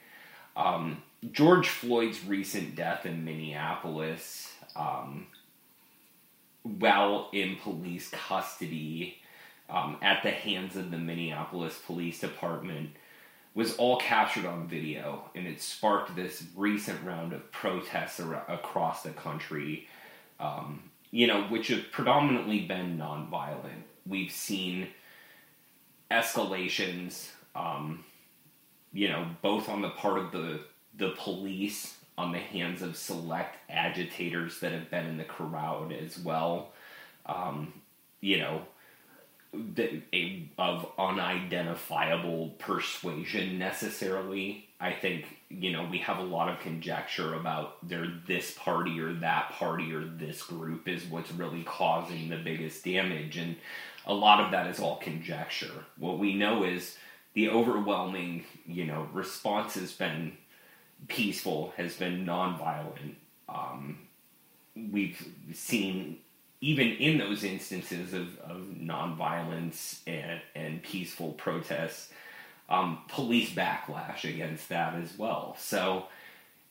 [0.58, 5.28] Um, George Floyd's recent death in Minneapolis, um,
[6.64, 9.20] while in police custody
[9.74, 12.92] um, at the hands of the Minneapolis Police Department,
[13.56, 19.04] was all captured on video, and it sparked this recent round of protests ar- across
[19.04, 19.88] the country.
[20.40, 23.84] Um, you know, which have predominantly been nonviolent.
[24.08, 24.88] We've seen
[26.10, 28.04] escalations, um,
[28.92, 30.62] you know, both on the part of the
[30.98, 36.18] the police, on the hands of select agitators that have been in the crowd as
[36.18, 36.72] well.
[37.28, 37.74] Um,
[38.20, 38.64] you know,
[39.54, 44.68] a, of unidentifiable persuasion necessarily.
[44.80, 49.14] I think you know we have a lot of conjecture about they're this party or
[49.14, 53.56] that party or this group is what's really causing the biggest damage, and
[54.06, 55.86] a lot of that is all conjecture.
[55.98, 56.98] What we know is
[57.34, 60.34] the overwhelming you know response has been
[61.08, 63.16] peaceful, has been nonviolent.
[63.48, 64.00] Um,
[64.76, 66.18] we've seen
[66.64, 72.10] even in those instances of, of nonviolence and, and peaceful protests,
[72.70, 75.58] um, police backlash against that as well.
[75.60, 76.06] So,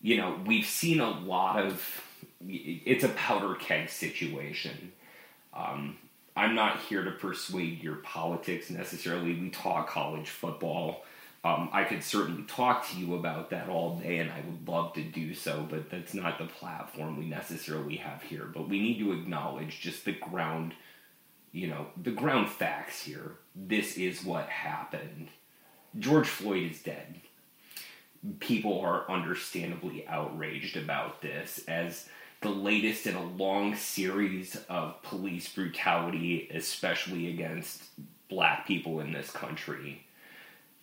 [0.00, 2.02] you know, we've seen a lot of
[2.48, 4.92] it's a powder keg situation.
[5.52, 5.98] Um,
[6.34, 9.38] I'm not here to persuade your politics necessarily.
[9.38, 11.04] We talk college football.
[11.44, 14.92] Um, I could certainly talk to you about that all day, and I would love
[14.92, 18.44] to do so, but that's not the platform we necessarily have here.
[18.44, 20.74] But we need to acknowledge just the ground,
[21.50, 23.32] you know, the ground facts here.
[23.56, 25.30] This is what happened.
[25.98, 27.20] George Floyd is dead.
[28.38, 32.08] People are understandably outraged about this as
[32.40, 37.82] the latest in a long series of police brutality, especially against
[38.28, 40.06] black people in this country.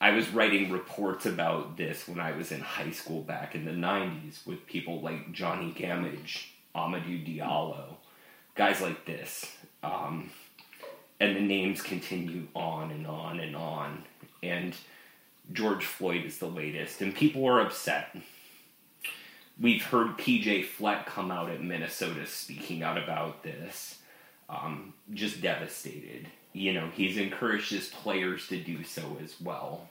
[0.01, 3.71] I was writing reports about this when I was in high school back in the
[3.71, 7.95] 90s with people like Jonny Gammage, Amadou Diallo,
[8.55, 9.57] guys like this.
[9.83, 10.31] Um,
[11.19, 14.03] and the names continue on and on and on.
[14.41, 14.73] And
[15.51, 18.15] George Floyd is the latest, and people are upset.
[19.59, 23.99] We've heard PJ Fleck come out at Minnesota speaking out about this,
[24.47, 26.27] um, just devastated
[26.59, 29.87] you know, he's encouraged his players to do so as well.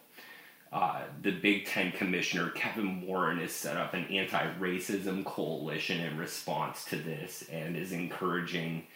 [0.70, 6.18] Uh, the Big Ten commissioner, Kevin Warren, has set up an anti racism coalition in
[6.18, 8.86] response to this and is encouraging,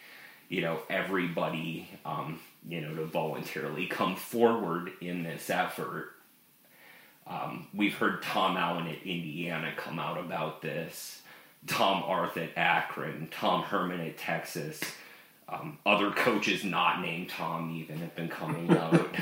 [0.49, 6.11] you know, everybody, um, you know, to voluntarily come forward in this effort.
[7.25, 11.23] Um, we've heard Tom Allen at Indiana come out about this,
[11.65, 14.79] Tom Arth at Akron, Tom Herman at Texas
[15.53, 19.15] um, other coaches not named Tom even have been coming out.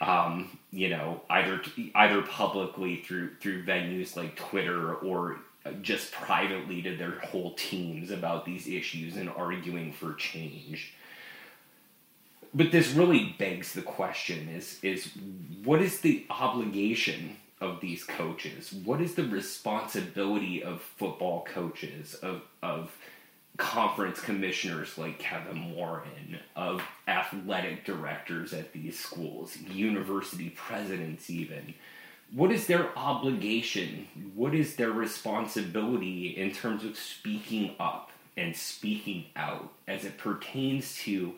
[0.00, 1.60] um, you know, either
[1.94, 5.38] either publicly through through venues like Twitter or
[5.80, 10.94] just privately to their whole teams about these issues and arguing for change.
[12.54, 15.10] But this really begs the question: is is
[15.64, 18.72] what is the obligation of these coaches?
[18.72, 22.90] What is the responsibility of football coaches of of
[23.56, 31.74] conference commissioners like Kevin Warren, of athletic directors at these schools, university presidents, even.
[32.32, 34.08] What is their obligation?
[34.34, 40.96] What is their responsibility in terms of speaking up and speaking out as it pertains
[41.00, 41.34] to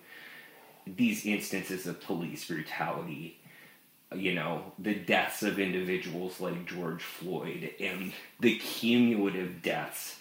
[0.87, 3.39] these instances of police brutality?
[4.15, 10.21] You know, the deaths of individuals like George Floyd and the cumulative deaths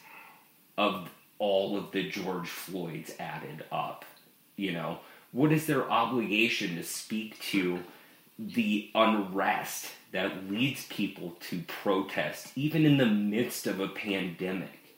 [0.76, 1.08] of
[1.44, 4.06] all of the George Floyds added up.
[4.56, 5.00] You know,
[5.34, 7.80] what is their obligation to speak to
[8.40, 14.96] the unrest that leads people to protest, even in the midst of a pandemic,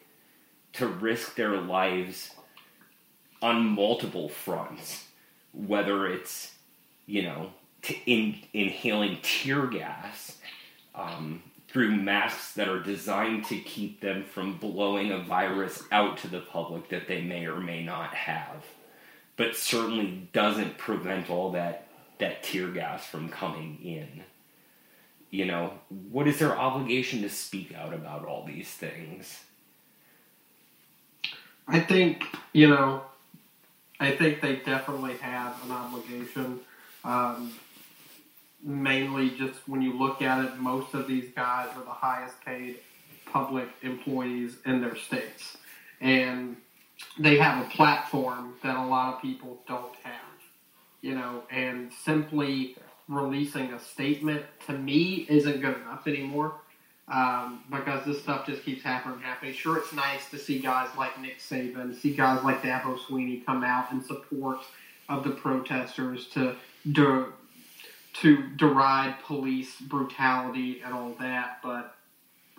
[0.74, 2.30] to risk their lives
[3.42, 5.06] on multiple fronts,
[5.52, 6.54] whether it's,
[7.08, 7.50] you know,
[8.06, 10.38] in, inhaling tear gas,
[10.94, 16.28] um, through masks that are designed to keep them from blowing a virus out to
[16.28, 18.64] the public that they may or may not have,
[19.36, 21.88] but certainly doesn't prevent all that
[22.18, 24.24] that tear gas from coming in.
[25.32, 25.74] You know,
[26.12, 29.44] what is their obligation to speak out about all these things?
[31.68, 33.04] I think you know.
[33.98, 36.60] I think they definitely have an obligation.
[37.06, 37.54] Um,
[38.66, 42.78] mainly, just when you look at it, most of these guys are the highest paid
[43.26, 45.58] public employees in their states,
[46.02, 46.58] and
[47.20, 50.22] they have a platform that a lot of people don't have.
[51.02, 52.76] You know, and simply
[53.08, 56.56] releasing a statement to me isn't good enough anymore
[57.08, 59.54] um, because this stuff just keeps happening happening.
[59.54, 63.64] Sure, it's nice to see guys like Nick Saban, see guys like Dabo Swinney come
[63.64, 64.60] out in support
[65.08, 66.56] of the protesters to
[66.92, 67.28] de-
[68.22, 71.60] to deride police brutality and all that.
[71.62, 71.96] But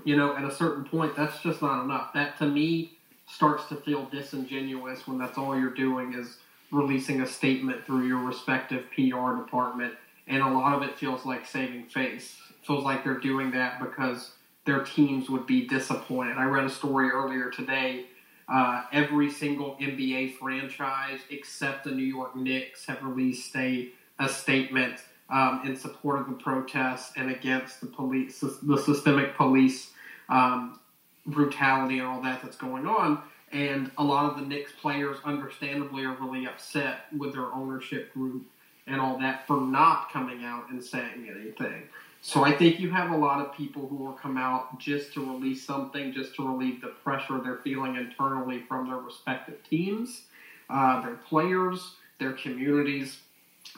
[0.04, 2.12] you know, at a certain point, that's just not enough.
[2.12, 2.92] That to me
[3.26, 6.38] starts to feel disingenuous when that's all you're doing is
[6.70, 9.94] releasing a statement through your respective PR department,
[10.26, 12.36] and a lot of it feels like saving face.
[12.50, 14.32] It feels like they're doing that because
[14.64, 16.36] their teams would be disappointed.
[16.36, 18.06] I read a story earlier today.
[18.48, 23.88] Uh, every single NBA franchise except the New York Knicks have released a,
[24.20, 25.00] a statement
[25.30, 29.90] um, in support of the protests and against the police, the systemic police
[30.28, 30.78] um,
[31.26, 33.20] brutality and all that that's going on.
[33.52, 38.44] And a lot of the Knicks players, understandably, are really upset with their ownership group
[38.86, 41.84] and all that for not coming out and saying anything.
[42.22, 45.20] So I think you have a lot of people who will come out just to
[45.20, 50.22] release something, just to relieve the pressure they're feeling internally from their respective teams,
[50.68, 53.18] uh, their players, their communities.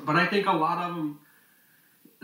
[0.02, 1.20] But I think a lot of them,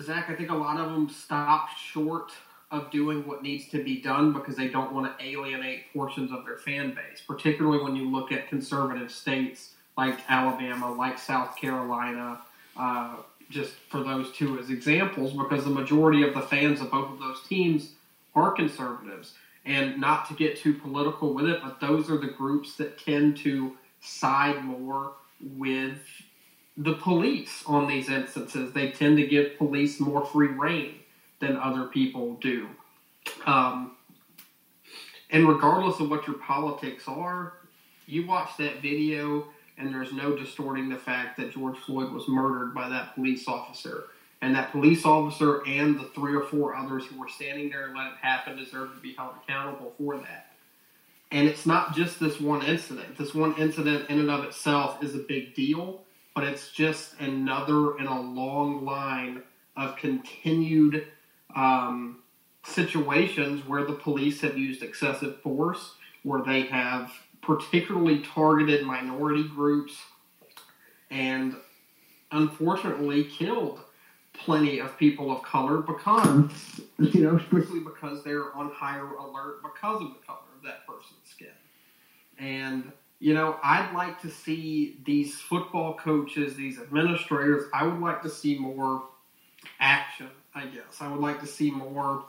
[0.01, 2.33] Zach, I think a lot of them stop short
[2.71, 6.45] of doing what needs to be done because they don't want to alienate portions of
[6.45, 12.41] their fan base, particularly when you look at conservative states like Alabama, like South Carolina.
[12.77, 13.17] Uh,
[13.51, 17.19] just for those two as examples because the majority of the fans of both of
[17.19, 17.93] those teams
[18.35, 19.35] are conservatives.
[19.65, 23.37] And not to get too political with it, but those are the groups that tend
[23.39, 25.99] to side more with
[26.77, 28.73] the police on these instances.
[28.73, 30.97] They tend to give police more free reign
[31.41, 32.69] than other people do.
[33.47, 33.97] Um,
[35.31, 37.55] and regardless of what your politics are,
[38.07, 39.47] you watch that video
[39.79, 44.05] and there's no distorting the fact that George Floyd was murdered by that police officer.
[44.41, 47.97] And that police officer and the three or four others who were standing there and
[47.97, 50.53] let it happen deserve to be held accountable for that.
[51.33, 53.17] And it's not just this one incident.
[53.17, 56.04] This one incident in and of itself is a big deal,
[56.35, 59.43] but it's just another in a long line
[59.77, 61.07] of continued
[61.55, 62.19] um,
[62.65, 67.13] situations where the police have used excessive force, where they have
[67.43, 69.97] particularly targeted minority groups
[71.11, 71.55] and
[72.33, 73.81] unfortunately killed
[74.33, 80.03] plenty of people of color because, you know, strictly because they're on higher alert because
[80.03, 81.49] of the color of that person's skin.
[82.39, 82.91] And,
[83.21, 88.31] you know, I'd like to see these football coaches, these administrators, I would like to
[88.31, 89.05] see more
[89.81, 91.01] action, I guess.
[91.01, 92.25] I would like to see more,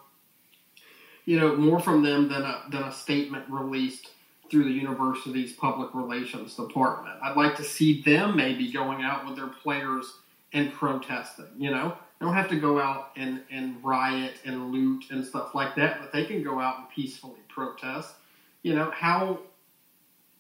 [1.25, 4.11] you know, more from them than a, than a statement released
[4.49, 7.15] through the university's public relations department.
[7.21, 10.19] I'd like to see them maybe going out with their players
[10.53, 11.47] and protesting.
[11.57, 15.55] You know, they don't have to go out and, and riot and loot and stuff
[15.55, 18.13] like that, but they can go out and peacefully protest.
[18.61, 19.39] You know, how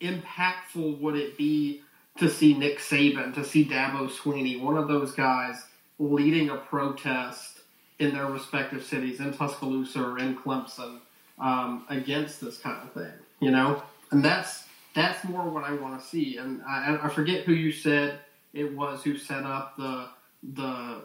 [0.07, 1.81] impactful would it be
[2.17, 5.65] to see Nick Saban, to see Dabo Swinney, one of those guys,
[5.99, 7.59] leading a protest
[7.99, 10.99] in their respective cities, in Tuscaloosa or in Clemson,
[11.39, 13.13] um, against this kind of thing?
[13.39, 16.37] You know, and that's that's more what I want to see.
[16.37, 18.19] And I, I forget who you said
[18.53, 20.07] it was who set up the
[20.53, 21.01] the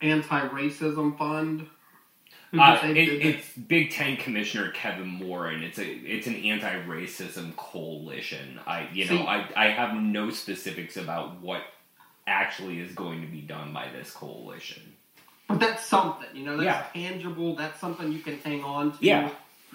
[0.00, 1.66] anti-racism fund.
[2.58, 8.60] Uh, it, it's Big Ten Commissioner Kevin Moore, and it's a it's an anti-racism coalition.
[8.66, 11.62] I you know See, I I have no specifics about what
[12.26, 14.82] actually is going to be done by this coalition.
[15.48, 17.08] But that's something, you know, that's yeah.
[17.10, 17.54] tangible.
[17.54, 18.98] That's something you can hang on to.
[19.00, 19.30] Yeah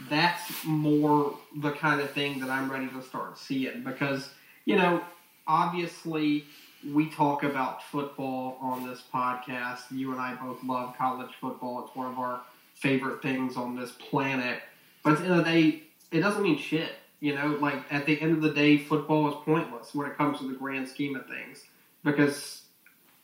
[0.08, 4.30] that's more the kind of thing that I'm ready to start seeing because,
[4.66, 5.02] you know,
[5.48, 6.46] obviously
[6.94, 9.80] we talk about football on this podcast.
[9.92, 11.86] You and I both love college football.
[11.86, 12.42] It's one of our
[12.80, 14.62] favorite things on this planet.
[15.04, 16.94] But at the end of the day, it doesn't mean shit.
[17.20, 20.40] You know, like at the end of the day, football is pointless when it comes
[20.40, 21.66] to the grand scheme of things
[22.04, 22.64] because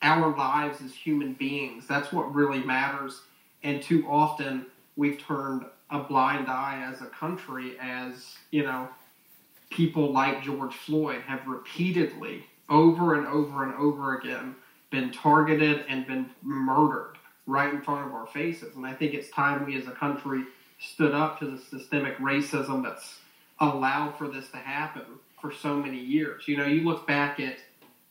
[0.01, 3.21] our lives as human beings, that's what really matters.
[3.63, 4.65] And too often
[4.97, 8.89] we've turned a blind eye as a country as, you know,
[9.69, 14.55] people like George Floyd have repeatedly, over and over and over again,
[14.91, 17.14] been targeted and been murdered
[17.45, 18.75] right in front of our faces.
[18.75, 20.43] And I think it's time we as a country
[20.79, 23.19] stood up to the systemic racism that's
[23.59, 25.03] allowed for this to happen
[25.41, 26.47] for so many years.
[26.47, 27.57] You know, you look back at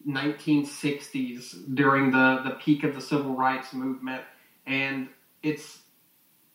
[0.06, 4.22] 1960s during the, the peak of the civil rights movement,
[4.66, 5.08] and
[5.42, 5.80] it's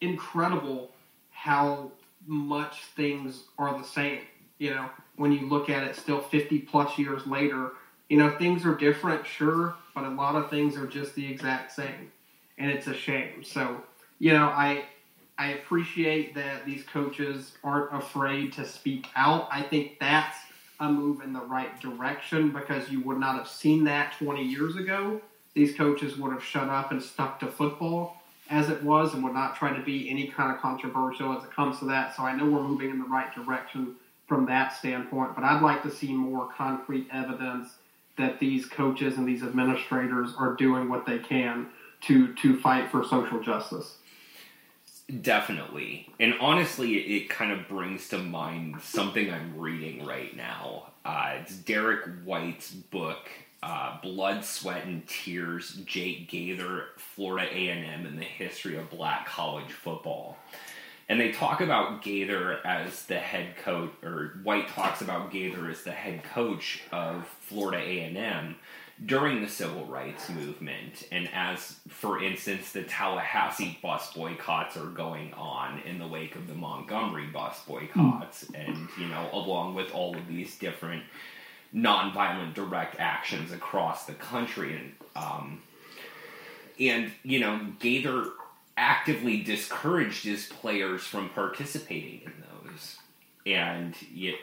[0.01, 0.91] incredible
[1.31, 1.91] how
[2.25, 4.21] much things are the same.
[4.57, 7.71] You know, when you look at it still 50 plus years later,
[8.09, 11.71] you know, things are different, sure, but a lot of things are just the exact
[11.71, 12.11] same.
[12.59, 13.43] And it's a shame.
[13.43, 13.81] So,
[14.19, 14.83] you know, I
[15.39, 19.47] I appreciate that these coaches aren't afraid to speak out.
[19.49, 20.35] I think that's
[20.81, 24.75] a move in the right direction because you would not have seen that 20 years
[24.75, 25.21] ago.
[25.53, 29.33] These coaches would have shut up and stuck to football as it was and would
[29.33, 32.15] not try to be any kind of controversial as it comes to that.
[32.17, 33.95] So I know we're moving in the right direction
[34.27, 37.69] from that standpoint, but I'd like to see more concrete evidence
[38.17, 41.69] that these coaches and these administrators are doing what they can
[42.01, 43.97] to to fight for social justice.
[45.21, 46.07] Definitely.
[46.19, 50.91] And honestly, it, it kind of brings to mind something I'm reading right now.
[51.03, 53.27] Uh, it's Derek White's book,
[53.63, 59.71] uh, Blood, Sweat, and Tears, Jake Gaither, Florida A&M, and the History of Black College
[59.71, 60.37] Football.
[61.07, 65.81] And they talk about Gaither as the head coach, or White talks about Gaither as
[65.81, 68.57] the head coach of Florida A&M
[69.05, 75.33] during the civil rights movement and as for instance the tallahassee bus boycotts are going
[75.33, 78.67] on in the wake of the montgomery bus boycotts mm.
[78.67, 81.03] and you know along with all of these different
[81.73, 85.61] nonviolent direct actions across the country and um,
[86.79, 88.25] and you know Gaither
[88.75, 92.97] actively discouraged his players from participating in those
[93.45, 94.35] and yet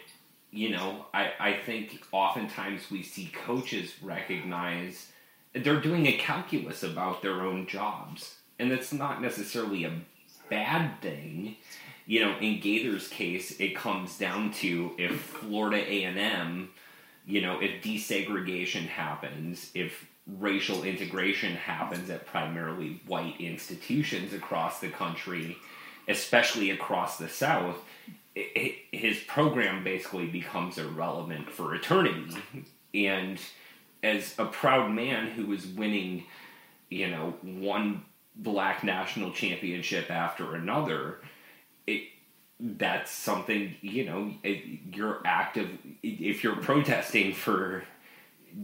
[0.57, 5.09] you know, I, I think oftentimes we see coaches recognize
[5.53, 8.37] they're doing a calculus about their own jobs.
[8.59, 9.93] And that's not necessarily a
[10.49, 11.57] bad thing.
[12.07, 16.71] You know, in Gaither's case, it comes down to if Florida A&M,
[17.27, 20.07] you know, if desegregation happens, if
[20.39, 25.59] racial integration happens at primarily white institutions across the country,
[26.09, 27.77] especially across the South,
[28.37, 32.37] his program basically becomes irrelevant for eternity.
[32.95, 33.41] And
[34.03, 36.25] as a proud man who was winning,
[36.91, 41.21] you know, one black national championship after another,
[41.87, 42.03] it
[42.59, 44.33] that's something you know
[44.91, 45.69] you're active
[46.03, 47.85] if you're protesting for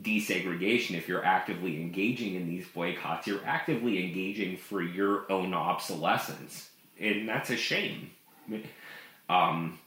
[0.01, 6.71] desegregation if you're actively engaging in these boycotts you're actively engaging for your own obsolescence
[6.99, 8.11] and that's a shame
[9.33, 9.79] um,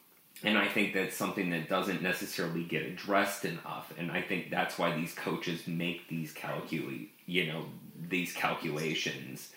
[0.44, 3.94] and I think that's something that doesn't necessarily get addressed enough.
[3.98, 7.66] And I think that's why these coaches make these calculate, you know,
[8.10, 9.52] these calculations.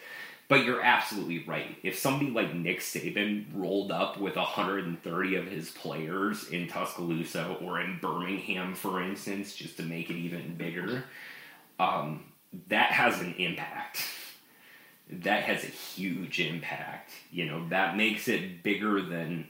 [0.47, 1.77] But you're absolutely right.
[1.83, 7.81] If somebody like Nick Saban rolled up with 130 of his players in Tuscaloosa or
[7.81, 11.05] in Birmingham, for instance, just to make it even bigger,
[11.79, 12.25] um,
[12.69, 14.03] that has an impact.
[15.11, 17.11] That has a huge impact.
[17.31, 19.49] You know, that makes it bigger than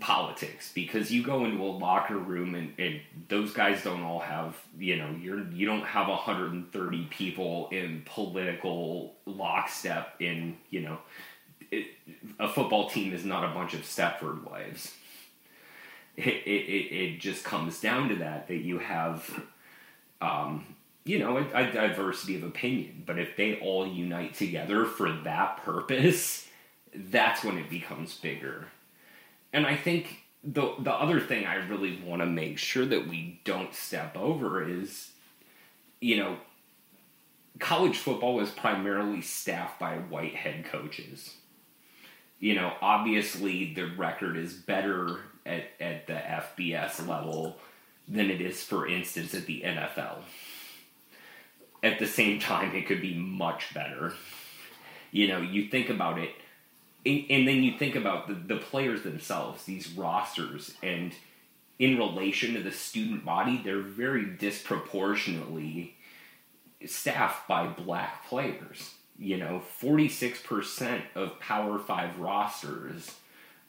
[0.00, 4.56] politics because you go into a locker room and, and, those guys don't all have
[4.78, 10.98] you know you're you don't have 130 people in political lockstep in you know
[11.70, 11.86] it,
[12.38, 14.92] a football team is not a bunch of Stepford wives.
[16.16, 19.42] It, it, it, just comes down to that that you have
[20.20, 20.66] um,
[21.04, 23.04] you know a, a diversity of opinion.
[23.06, 26.46] But if they all unite together for that purpose
[26.94, 28.68] that's when it becomes bigger
[29.54, 33.40] and I think the the other thing I really want to make sure that we
[33.44, 35.12] don't step over is,
[36.00, 36.36] you know,
[37.60, 41.34] college football is primarily staffed by white head coaches.
[42.40, 47.56] You know, obviously the record is better at, at the FBS level
[48.08, 50.16] than it is, for instance, at the NFL.
[51.82, 54.14] At the same time, it could be much better.
[55.12, 56.30] You know, you think about it
[57.06, 61.12] and, then you think about the, the players themselves, these rosters, and
[61.78, 65.96] in relation to the student body, they're very disproportionately
[66.86, 68.94] staffed by black players.
[69.18, 73.14] You know, 46% of Power 5 rosters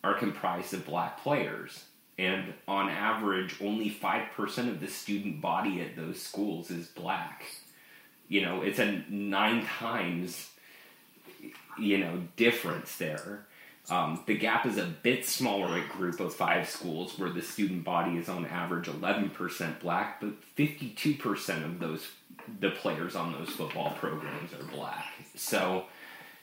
[0.03, 1.85] are comprised of black players.
[2.17, 7.43] And on average, only 5% of the student body at those schools is black.
[8.27, 10.49] You know, it's a nine times
[11.79, 13.45] you know difference there.
[13.89, 17.83] Um, the gap is a bit smaller at Group of Five schools, where the student
[17.83, 22.07] body is on average 11% black, but 52% of those
[22.59, 25.05] the players on those football programs are black.
[25.35, 25.85] So,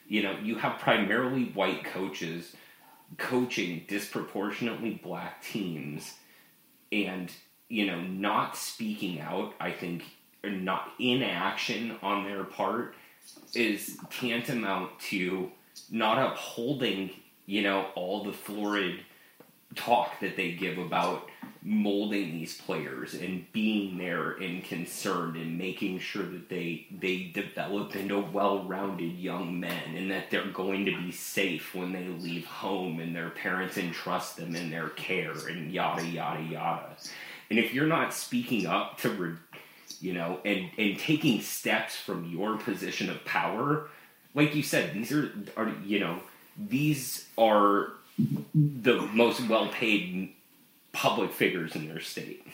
[0.09, 2.55] You know, you have primarily white coaches
[3.19, 6.15] coaching disproportionately black teams
[6.91, 7.31] and,
[7.69, 10.05] you know, not speaking out, I think,
[10.45, 12.95] or not inaction on their part
[13.55, 15.51] is tantamount to
[15.91, 17.11] not upholding,
[17.47, 19.01] you know, all the florid
[19.75, 21.29] talk that they give about
[21.65, 27.95] molding these players and being there and concerned and making sure that they they develop
[27.95, 32.99] into well-rounded young men and that they're going to be safe when they leave home
[32.99, 36.97] and their parents entrust them in their care and yada yada yada.
[37.49, 39.35] And if you're not speaking up to re,
[40.01, 43.89] you know and and taking steps from your position of power,
[44.35, 46.21] like you said, these are are you know
[46.57, 47.93] these are
[48.55, 50.33] the most well-paid
[50.93, 52.47] public figures in their state.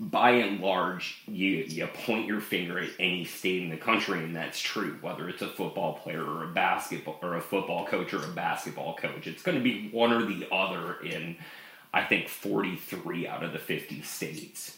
[0.00, 4.34] By and large, you you point your finger at any state in the country, and
[4.34, 4.96] that's true.
[5.00, 8.94] Whether it's a football player or a basketball or a football coach or a basketball
[8.94, 11.36] coach, it's going to be one or the other in,
[11.92, 14.76] I think, forty three out of the fifty states.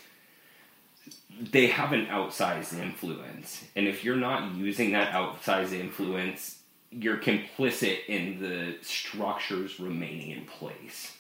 [1.41, 6.59] They have an outsized influence, and if you're not using that outsized influence,
[6.91, 11.13] you're complicit in the structures remaining in place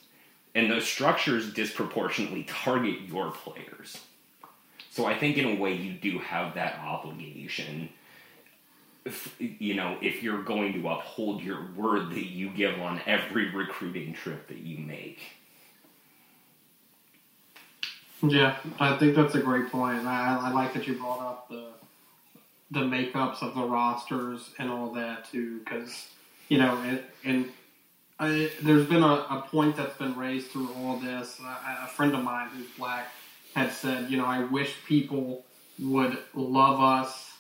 [0.55, 3.99] and those structures disproportionately target your players.
[4.91, 7.91] So I think in a way you do have that obligation.
[9.05, 13.55] If, you know, if you're going to uphold your word that you give on every
[13.55, 15.21] recruiting trip that you make.
[18.23, 20.07] Yeah, I think that's a great point.
[20.07, 21.69] I, I like that you brought up the
[22.73, 26.09] the makeups of the rosters and all that too, because
[26.49, 27.53] you know, and, and
[28.19, 31.41] I, there's been a, a, point that's been raised through all this.
[31.41, 33.09] a friend of mine who's black
[33.55, 35.45] had said, you know, I wish people
[35.79, 37.33] would love us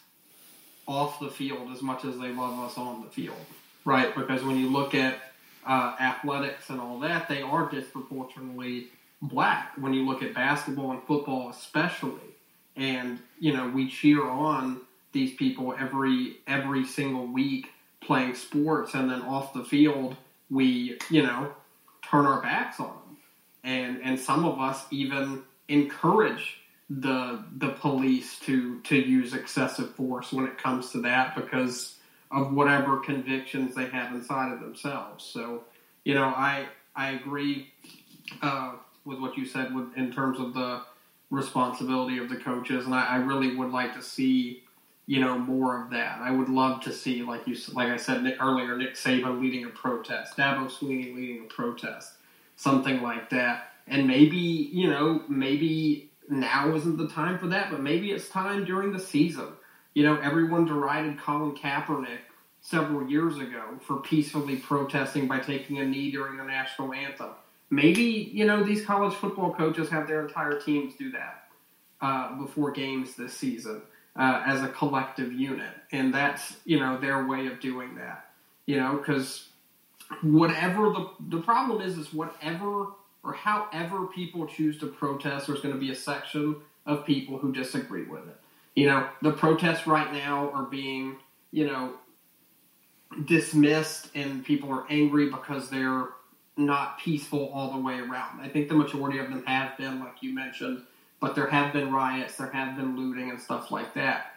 [0.88, 3.36] off the field as much as they love us on the field,
[3.84, 4.14] right?
[4.14, 5.18] Because when you look at
[5.66, 8.88] uh, athletics and all that, they are disproportionately
[9.22, 9.72] black.
[9.76, 12.36] When you look at basketball and football, especially,
[12.76, 14.80] and you know, we cheer on
[15.12, 17.68] these people every every single week
[18.00, 20.16] playing sports, and then off the field
[20.50, 21.52] we, you know,
[22.02, 23.16] turn our backs on them.
[23.62, 26.58] And and some of us even encourage
[26.88, 31.96] the the police to to use excessive force when it comes to that because
[32.32, 35.24] of whatever convictions they have inside of themselves.
[35.24, 35.64] So,
[36.04, 36.66] you know, I
[36.96, 37.72] I agree
[38.42, 38.72] uh,
[39.04, 40.82] with what you said with, in terms of the
[41.30, 44.64] responsibility of the coaches, and I, I really would like to see
[45.10, 46.20] you know, more of that.
[46.20, 49.64] I would love to see, like you, like I said Nick, earlier, Nick Saban leading
[49.64, 52.12] a protest, Dabo Swinney leading a protest,
[52.54, 53.72] something like that.
[53.88, 58.64] And maybe, you know, maybe now isn't the time for that, but maybe it's time
[58.64, 59.48] during the season.
[59.94, 62.20] You know, everyone derided Colin Kaepernick
[62.60, 67.30] several years ago for peacefully protesting by taking a knee during the national anthem.
[67.70, 71.44] Maybe, you know, these college football coaches have their entire teams do that
[72.00, 73.82] uh, before games this season
[74.16, 78.30] uh, as a collective unit, and that's you know their way of doing that.
[78.66, 79.48] You know, because
[80.22, 82.88] whatever the the problem is, is whatever
[83.22, 86.56] or however people choose to protest, there's going to be a section
[86.86, 88.36] of people who disagree with it.
[88.74, 91.16] You know, the protests right now are being
[91.52, 91.94] you know
[93.26, 96.08] dismissed, and people are angry because they're
[96.66, 98.40] not peaceful all the way around.
[98.40, 100.82] I think the majority of them have been, like you mentioned,
[101.20, 104.34] but there have been riots, there have been looting and stuff like that.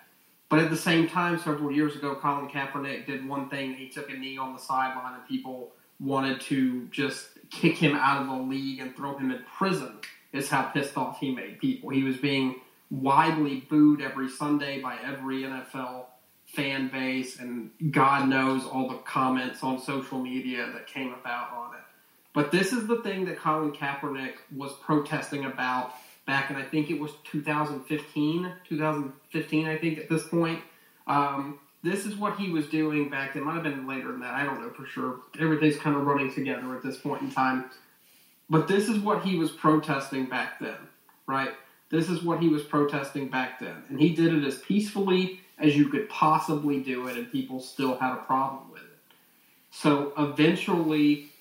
[0.50, 3.74] But at the same time, several years ago, Colin Kaepernick did one thing.
[3.74, 8.22] He took a knee on the sideline, and people wanted to just kick him out
[8.22, 9.98] of the league and throw him in prison.
[10.32, 11.90] Is how pissed off he made people.
[11.90, 12.56] He was being
[12.90, 16.06] widely booed every Sunday by every NFL
[16.46, 21.73] fan base, and God knows all the comments on social media that came about on.
[22.34, 25.94] But this is the thing that Colin Kaepernick was protesting about
[26.26, 30.62] back in I think it was 2015, 2015 I think at this point.
[31.06, 33.44] Um, this is what he was doing back then.
[33.44, 34.34] Might have been later than that.
[34.34, 35.20] I don't know for sure.
[35.40, 37.66] Everything's kind of running together at this point in time.
[38.50, 40.78] But this is what he was protesting back then,
[41.28, 41.52] right?
[41.90, 43.84] This is what he was protesting back then.
[43.90, 47.98] And he did it as peacefully as you could possibly do it, and people still
[47.98, 48.98] had a problem with it.
[49.72, 51.32] So eventually,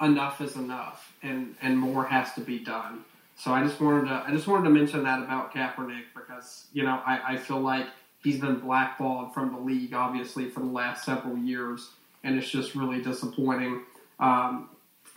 [0.00, 3.04] enough is enough, and, and more has to be done.
[3.36, 6.84] So I just wanted to I just wanted to mention that about Kaepernick because you
[6.84, 7.86] know I, I feel like
[8.22, 11.90] he's been blackballed from the league obviously for the last several years,
[12.22, 13.82] and it's just really disappointing
[14.20, 14.70] um,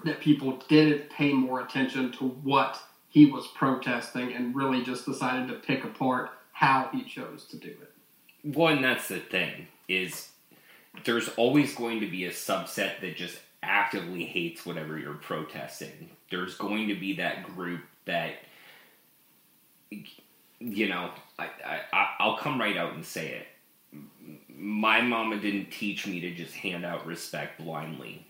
[0.03, 5.47] that people didn't pay more attention to what he was protesting and really just decided
[5.47, 8.55] to pick apart how he chose to do it.
[8.55, 10.29] One, that's the thing is
[11.03, 16.09] there's always going to be a subset that just actively hates whatever you're protesting.
[16.31, 18.35] There's going to be that group that,
[20.59, 21.49] you know, I,
[21.93, 23.47] I, I'll come right out and say it.
[24.49, 28.25] My mama didn't teach me to just hand out respect blindly.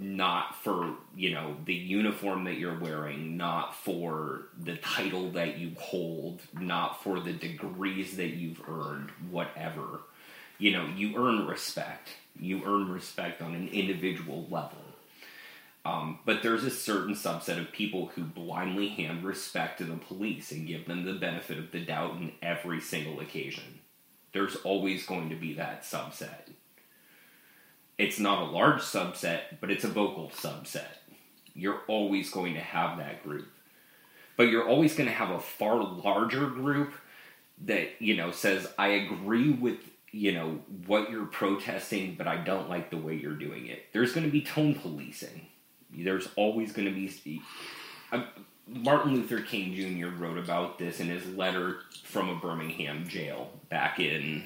[0.00, 5.72] Not for, you know, the uniform that you're wearing, not for the title that you
[5.78, 10.00] hold, not for the degrees that you've earned, whatever.
[10.58, 12.08] You know, you earn respect.
[12.40, 14.78] You earn respect on an individual level.
[15.84, 20.50] Um, but there's a certain subset of people who blindly hand respect to the police
[20.50, 23.80] and give them the benefit of the doubt in every single occasion.
[24.32, 26.50] There's always going to be that subset.
[27.98, 30.98] It's not a large subset, but it's a vocal subset.
[31.54, 33.48] You're always going to have that group.
[34.36, 36.92] But you're always going to have a far larger group
[37.64, 39.78] that, you know, says, I agree with,
[40.16, 43.86] you know, what you're protesting, but I don't like the way you're doing it.
[43.92, 45.46] There's going to be tone policing
[45.90, 47.42] there's always going to be.
[48.68, 50.08] Martin Luther King Jr.
[50.08, 54.44] wrote about this in his letter from a Birmingham jail back in,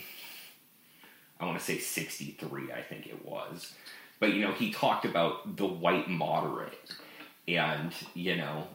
[1.39, 3.73] I want to say 63, I think it was.
[4.19, 6.95] But, you know, he talked about the white moderate.
[7.49, 8.69] And, you know,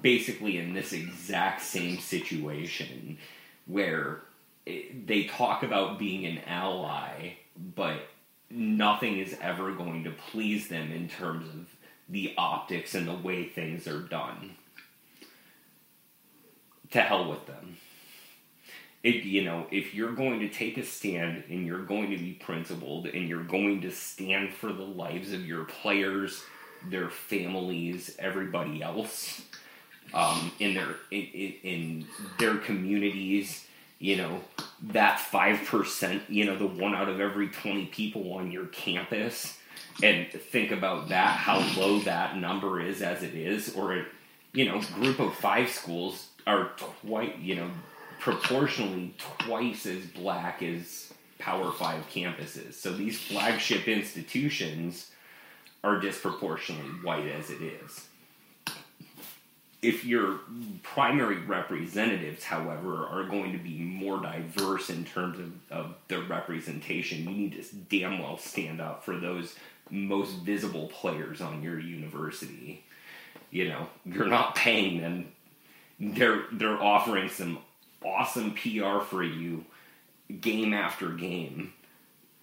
[0.00, 3.18] basically in this exact same situation
[3.66, 4.22] where
[5.06, 7.34] they talk about being an ally,
[7.74, 8.08] but
[8.50, 11.66] nothing is ever going to please them in terms of
[12.08, 14.56] the optics and the way things are done.
[16.90, 17.76] To hell with them.
[19.02, 22.32] If you know, if you're going to take a stand and you're going to be
[22.32, 26.42] principled and you're going to stand for the lives of your players,
[26.90, 29.42] their families, everybody else,
[30.12, 32.06] um, in their in, in
[32.38, 33.66] their communities,
[34.00, 34.40] you know,
[34.82, 39.58] that five percent, you know, the one out of every twenty people on your campus
[40.02, 44.04] and think about that, how low that number is as it is, or a,
[44.54, 47.70] you know, group of five schools are twice, you know,
[48.18, 52.74] proportionally twice as black as Power Five campuses.
[52.74, 55.10] So these flagship institutions
[55.84, 58.06] are disproportionately white as it is.
[59.82, 60.40] If your
[60.82, 67.24] primary representatives, however, are going to be more diverse in terms of, of their representation,
[67.24, 69.54] you need to damn well stand up for those
[69.90, 72.84] most visible players on your university.
[73.50, 75.32] You know, you're not paying them.
[75.98, 77.58] They're they're offering some
[78.04, 79.64] awesome PR for you
[80.40, 81.72] game after game.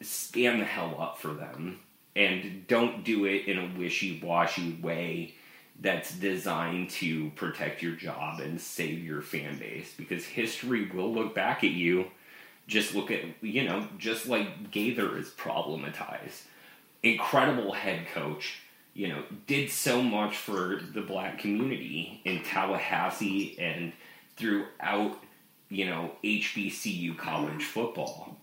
[0.01, 1.79] Stand the hell up for them
[2.15, 5.35] and don't do it in a wishy-washy way
[5.79, 11.35] that's designed to protect your job and save your fan base because history will look
[11.35, 12.05] back at you
[12.67, 16.43] just look at you know just like Gaither is problematized
[17.03, 18.59] incredible head coach.
[18.93, 23.93] You know, did so much for the black community in Tallahassee and
[24.37, 25.19] throughout,
[25.69, 28.35] you know, HBCU college football.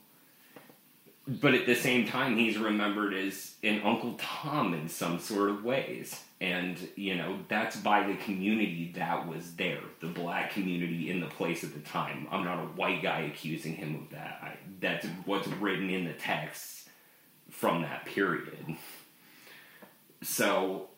[1.26, 5.64] But at the same time, he's remembered as an Uncle Tom in some sort of
[5.64, 6.20] ways.
[6.40, 11.26] And, you know, that's by the community that was there, the black community in the
[11.26, 12.28] place at the time.
[12.30, 14.38] I'm not a white guy accusing him of that.
[14.42, 16.90] I, that's what's written in the text
[17.50, 18.76] from that period.
[20.20, 20.88] So,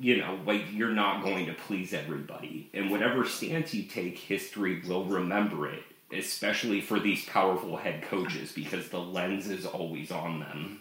[0.00, 2.70] you know, like you're not going to please everybody.
[2.72, 5.82] And whatever stance you take, history will remember it,
[6.18, 10.80] especially for these powerful head coaches, because the lens is always on them.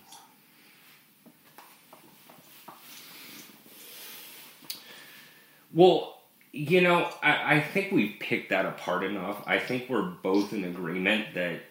[5.74, 6.22] Well,
[6.52, 9.44] you know, I, I think we've picked that apart enough.
[9.48, 11.62] I think we're both in agreement that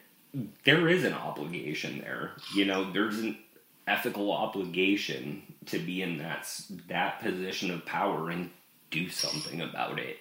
[0.65, 2.33] there is an obligation there.
[2.55, 3.39] You know, there's an
[3.87, 6.49] ethical obligation to be in that
[6.89, 8.51] that position of power and
[8.91, 10.19] do something about it,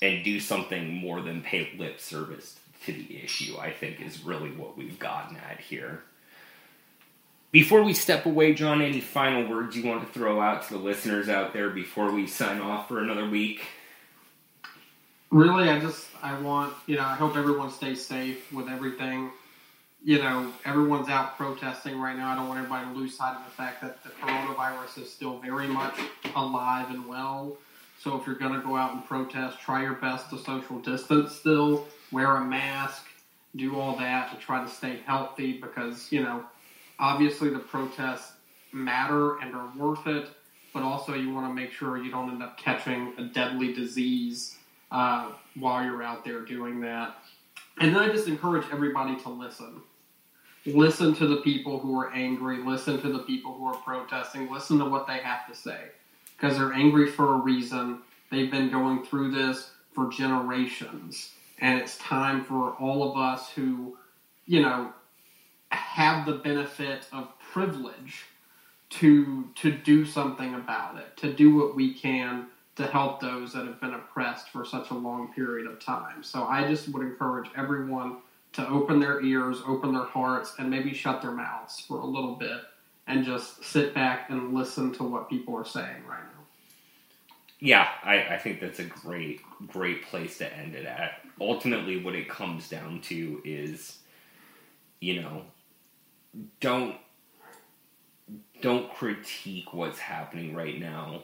[0.00, 3.56] and do something more than pay lip service to the issue.
[3.58, 6.02] I think is really what we've gotten at here.
[7.52, 10.78] Before we step away, John, any final words you want to throw out to the
[10.78, 13.62] listeners out there before we sign off for another week?
[15.30, 19.30] Really, I just I want you know I hope everyone stays safe with everything
[20.06, 22.30] you know, everyone's out protesting right now.
[22.30, 25.38] I don't want everybody to lose sight of the fact that the coronavirus is still
[25.38, 25.98] very much
[26.36, 27.56] alive and well.
[28.06, 31.34] So if you're going to go out and protest, try your best to social distance
[31.34, 33.04] still, wear a mask,
[33.56, 36.44] do all that to try to stay healthy because, you know,
[37.00, 38.34] obviously the protests
[38.72, 40.28] matter and are worth it,
[40.72, 44.56] but also you want to make sure you don't end up catching a deadly disease
[44.92, 47.16] uh, while you're out there doing that.
[47.80, 49.82] And then I just encourage everybody to listen
[50.64, 54.78] listen to the people who are angry, listen to the people who are protesting, listen
[54.78, 55.90] to what they have to say.
[56.36, 58.00] Because they're angry for a reason.
[58.30, 61.30] They've been going through this for generations.
[61.58, 63.96] And it's time for all of us who,
[64.46, 64.92] you know,
[65.70, 68.24] have the benefit of privilege
[68.88, 73.66] to to do something about it, to do what we can to help those that
[73.66, 76.22] have been oppressed for such a long period of time.
[76.22, 78.18] So I just would encourage everyone
[78.52, 82.36] to open their ears, open their hearts, and maybe shut their mouths for a little
[82.36, 82.60] bit
[83.06, 86.36] and just sit back and listen to what people are saying right now.
[87.58, 91.20] Yeah, I, I think that's a great, great place to end it at.
[91.40, 93.98] Ultimately, what it comes down to is,
[95.00, 95.42] you know,
[96.60, 96.96] don't
[98.60, 101.22] don't critique what's happening right now.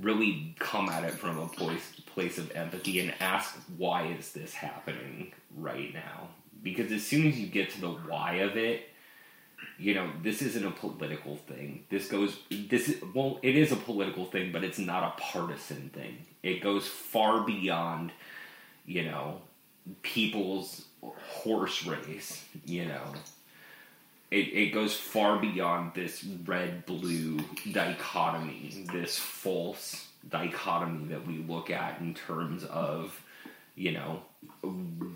[0.00, 4.52] Really come at it from a place place of empathy and ask why is this
[4.52, 6.28] happening right now?
[6.62, 8.88] Because as soon as you get to the why of it,
[9.78, 11.84] you know, this isn't a political thing.
[11.90, 16.18] This goes this well, it is a political thing, but it's not a partisan thing.
[16.42, 18.12] It goes far beyond,
[18.86, 19.42] you know,
[20.02, 23.12] people's horse race, you know
[24.32, 27.38] it, it goes far beyond this red blue
[27.70, 33.22] dichotomy, this false dichotomy that we look at in terms of,
[33.74, 34.22] you know,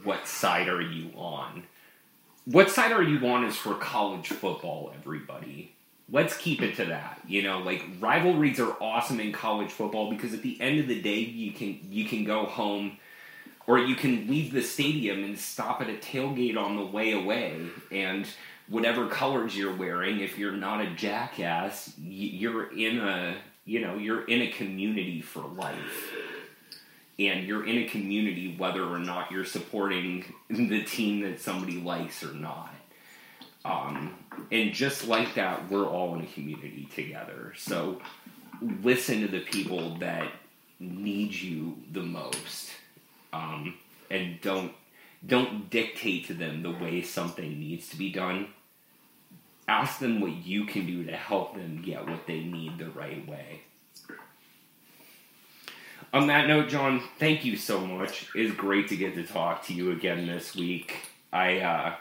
[0.04, 1.62] what side are you on?
[2.46, 5.74] What side are you on is for college football, everybody.
[6.08, 7.20] Let's keep it to that.
[7.26, 11.02] You know, like rivalries are awesome in college football because at the end of the
[11.02, 12.98] day you can you can go home
[13.66, 17.60] or you can leave the stadium and stop at a tailgate on the way away
[17.90, 18.28] and
[18.68, 24.24] whatever colors you're wearing, if you're not a jackass, you're in a you know you're
[24.24, 26.12] in a community for life,
[27.18, 32.22] and you're in a community whether or not you're supporting the team that somebody likes
[32.22, 32.74] or not.
[33.64, 34.14] Um,
[34.52, 37.52] and just like that, we're all in a community together.
[37.56, 38.00] So
[38.82, 40.30] listen to the people that
[40.78, 42.70] need you the most,
[43.32, 43.74] um,
[44.10, 44.72] and don't
[45.26, 48.48] don't dictate to them the way something needs to be done
[49.68, 53.26] ask them what you can do to help them get what they need the right
[53.28, 53.62] way.
[56.12, 58.28] On that note, John, thank you so much.
[58.34, 60.96] It's great to get to talk to you again this week.
[61.32, 61.94] I, uh,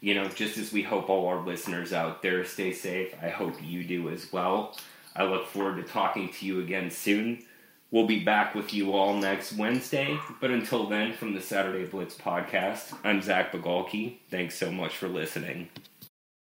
[0.00, 3.54] you know, just as we hope all our listeners out there stay safe, I hope
[3.62, 4.76] you do as well.
[5.14, 7.44] I look forward to talking to you again soon.
[7.90, 10.18] We'll be back with you all next Wednesday.
[10.40, 14.16] But until then, from the Saturday Blitz podcast, I'm Zach Bigalke.
[14.30, 15.68] Thanks so much for listening.